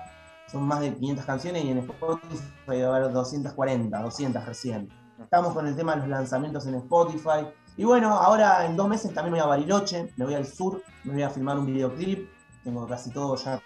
son 0.46 0.62
más 0.62 0.80
de 0.80 0.94
500 0.94 1.24
canciones 1.24 1.64
y 1.64 1.70
en 1.70 1.78
Spotify 1.78 2.38
va 2.68 2.94
a 2.94 2.96
haber 2.96 3.12
240, 3.12 4.00
200 4.00 4.46
recién. 4.46 4.88
Estamos 5.22 5.52
con 5.52 5.66
el 5.66 5.76
tema 5.76 5.94
de 5.94 6.00
los 6.00 6.08
lanzamientos 6.08 6.66
en 6.66 6.76
Spotify. 6.76 7.46
Y 7.76 7.84
bueno, 7.84 8.08
ahora 8.10 8.64
en 8.64 8.76
dos 8.76 8.88
meses 8.88 9.12
también 9.12 9.34
me 9.34 9.38
voy 9.38 9.46
a 9.46 9.48
Bariloche, 9.48 10.12
me 10.16 10.24
voy 10.24 10.34
al 10.34 10.46
sur, 10.46 10.82
me 11.04 11.12
voy 11.12 11.22
a 11.22 11.30
filmar 11.30 11.58
un 11.58 11.66
videoclip, 11.66 12.28
tengo 12.64 12.86
casi 12.86 13.10
todo 13.10 13.36
ya, 13.36 13.60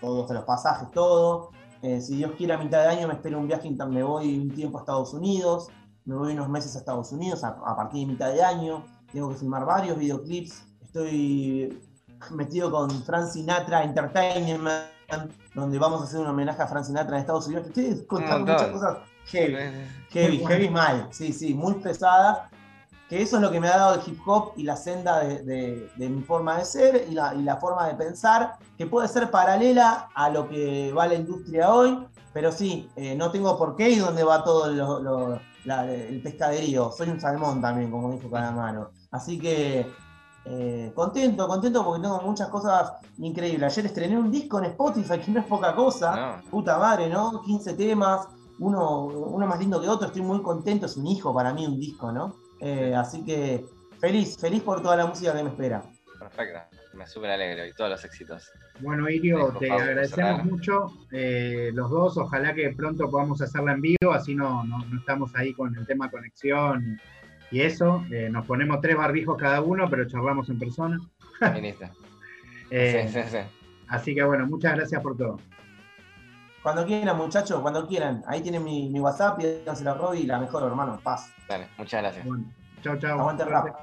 todos 0.00 0.30
los 0.30 0.44
pasajes, 0.44 0.90
todo. 0.90 1.50
Eh, 1.82 2.00
si 2.00 2.16
Dios 2.16 2.32
quiere, 2.36 2.54
a 2.54 2.58
mitad 2.58 2.82
de 2.82 2.88
año 2.88 3.06
me 3.06 3.14
espero 3.14 3.38
un 3.38 3.46
viaje, 3.46 3.70
me 3.70 4.02
voy 4.02 4.38
un 4.38 4.50
tiempo 4.50 4.78
a 4.78 4.80
Estados 4.80 5.12
Unidos, 5.12 5.68
me 6.06 6.14
voy 6.14 6.32
unos 6.32 6.48
meses 6.48 6.74
a 6.74 6.78
Estados 6.78 7.12
Unidos 7.12 7.44
a, 7.44 7.48
a 7.48 7.76
partir 7.76 8.06
de 8.06 8.12
mitad 8.12 8.32
de 8.32 8.42
año, 8.42 8.84
tengo 9.12 9.28
que 9.28 9.36
filmar 9.36 9.66
varios 9.66 9.98
videoclips, 9.98 10.64
estoy 10.82 11.78
metido 12.30 12.70
con 12.70 12.90
Frank 13.04 13.26
Sinatra 13.26 13.84
Entertainment, 13.84 14.88
donde 15.54 15.78
vamos 15.78 16.00
a 16.00 16.04
hacer 16.04 16.20
un 16.20 16.26
homenaje 16.26 16.62
a 16.62 16.66
Frank 16.66 16.84
Sinatra 16.84 17.16
en 17.16 17.20
Estados 17.20 17.46
Unidos. 17.46 17.66
Estoy 17.66 18.06
contando 18.06 18.52
muchas 18.52 18.68
cosas 18.68 18.98
heavy, 19.26 19.56
heavy, 20.10 20.38
bueno. 20.38 20.48
heavy 20.48 20.68
mal, 20.70 21.08
sí, 21.10 21.32
sí, 21.32 21.54
muy 21.54 21.74
pesada. 21.74 22.48
Que 23.08 23.20
eso 23.20 23.36
es 23.36 23.42
lo 23.42 23.50
que 23.50 23.60
me 23.60 23.68
ha 23.68 23.76
dado 23.76 23.94
el 23.96 24.00
hip 24.06 24.18
hop 24.26 24.52
y 24.56 24.62
la 24.62 24.76
senda 24.76 25.20
de, 25.20 25.42
de- 25.42 25.90
de 25.94 26.08
mi 26.08 26.22
forma 26.22 26.56
de 26.58 26.64
ser 26.64 27.06
y 27.08 27.12
la, 27.12 27.34
y 27.34 27.42
la 27.42 27.56
forma 27.58 27.86
de 27.86 27.94
pensar, 27.94 28.54
que 28.78 28.86
puede 28.86 29.08
ser 29.08 29.30
paralela 29.30 30.08
a 30.14 30.30
lo 30.30 30.48
que 30.48 30.90
va 30.92 31.06
la 31.06 31.14
industria 31.14 31.70
hoy, 31.72 32.06
pero 32.32 32.50
sí, 32.50 32.88
eh, 32.96 33.14
no 33.14 33.30
tengo 33.30 33.58
por 33.58 33.76
qué 33.76 33.90
y 33.90 33.96
dónde 33.98 34.24
va 34.24 34.42
todo 34.42 34.68
lo- 34.72 35.00
lo- 35.00 35.40
la- 35.66 35.84
el 35.92 36.20
pescaderío. 36.22 36.90
Soy 36.92 37.10
un 37.10 37.20
salmón 37.20 37.60
también, 37.60 37.90
como 37.90 38.10
dijo 38.12 38.30
Calamaro. 38.30 38.90
Así 39.10 39.38
que 39.38 39.86
eh, 40.46 40.92
contento, 40.94 41.46
contento 41.48 41.84
porque 41.84 42.02
tengo 42.02 42.20
muchas 42.22 42.48
cosas 42.48 42.92
increíbles. 43.18 43.72
Ayer 43.72 43.86
estrené 43.86 44.18
un 44.18 44.30
disco 44.30 44.58
en 44.58 44.64
Spotify, 44.66 45.18
que 45.18 45.30
no 45.30 45.40
es 45.40 45.46
poca 45.46 45.74
cosa. 45.74 46.16
No, 46.42 46.50
Puta 46.50 46.78
madre, 46.78 47.08
¿no? 47.08 47.40
15 47.42 47.74
temas, 47.74 48.28
uno, 48.64 49.04
uno 49.04 49.46
más 49.46 49.58
lindo 49.58 49.80
que 49.80 49.88
otro, 49.88 50.06
estoy 50.06 50.22
muy 50.22 50.40
contento, 50.42 50.86
es 50.86 50.96
un 50.96 51.06
hijo 51.06 51.34
para 51.34 51.52
mí 51.52 51.66
un 51.66 51.78
disco, 51.78 52.10
¿no? 52.10 52.34
Eh, 52.60 52.94
así 52.94 53.22
que 53.24 53.64
feliz, 53.98 54.38
feliz 54.38 54.62
por 54.62 54.80
toda 54.80 54.96
la 54.96 55.06
música 55.06 55.34
que 55.36 55.42
me 55.42 55.50
espera. 55.50 55.82
perfecto. 56.18 56.60
Me 56.94 57.06
súper 57.08 57.30
alegro 57.30 57.66
y 57.66 57.72
todos 57.72 57.90
los 57.90 58.04
éxitos. 58.04 58.50
Bueno, 58.78 59.10
Irio, 59.10 59.52
te 59.58 59.66
Pablo, 59.68 59.84
agradecemos 59.84 60.44
mucho 60.44 60.86
eh, 61.10 61.72
los 61.74 61.90
dos. 61.90 62.16
Ojalá 62.16 62.54
que 62.54 62.70
pronto 62.70 63.10
podamos 63.10 63.42
hacerla 63.42 63.72
en 63.72 63.80
vivo, 63.80 64.12
así 64.12 64.34
no, 64.36 64.62
no, 64.64 64.78
no 64.78 64.98
estamos 65.00 65.34
ahí 65.34 65.52
con 65.54 65.76
el 65.76 65.84
tema 65.86 66.08
conexión 66.08 67.00
y 67.50 67.60
eso. 67.62 68.04
Eh, 68.12 68.28
nos 68.30 68.46
ponemos 68.46 68.80
tres 68.80 68.96
barbijos 68.96 69.36
cada 69.36 69.60
uno, 69.60 69.90
pero 69.90 70.06
charlamos 70.06 70.48
en 70.48 70.58
persona. 70.58 70.98
Eh, 72.70 73.08
Sí, 73.12 73.20
sí, 73.22 73.28
sí. 73.28 73.38
Así 73.88 74.14
que 74.14 74.22
bueno, 74.24 74.46
muchas 74.46 74.74
gracias 74.76 75.02
por 75.02 75.16
todo. 75.16 75.38
Cuando 76.64 76.86
quieran, 76.86 77.18
muchachos, 77.18 77.60
cuando 77.60 77.86
quieran. 77.86 78.24
Ahí 78.26 78.40
tienen 78.40 78.64
mi, 78.64 78.88
mi 78.88 78.98
WhatsApp, 78.98 79.36
pídanselo 79.36 79.90
a 79.90 79.94
Robbie, 79.94 80.26
la 80.26 80.38
mejor, 80.38 80.62
hermano. 80.62 80.98
Paz. 81.02 81.30
Dale, 81.46 81.68
muchas 81.76 82.00
gracias. 82.00 82.24
Bueno, 82.24 82.44
chao, 82.82 82.96
chao. 82.98 83.20
Aguante 83.20 83.42
el 83.42 83.50
rap. 83.50 83.76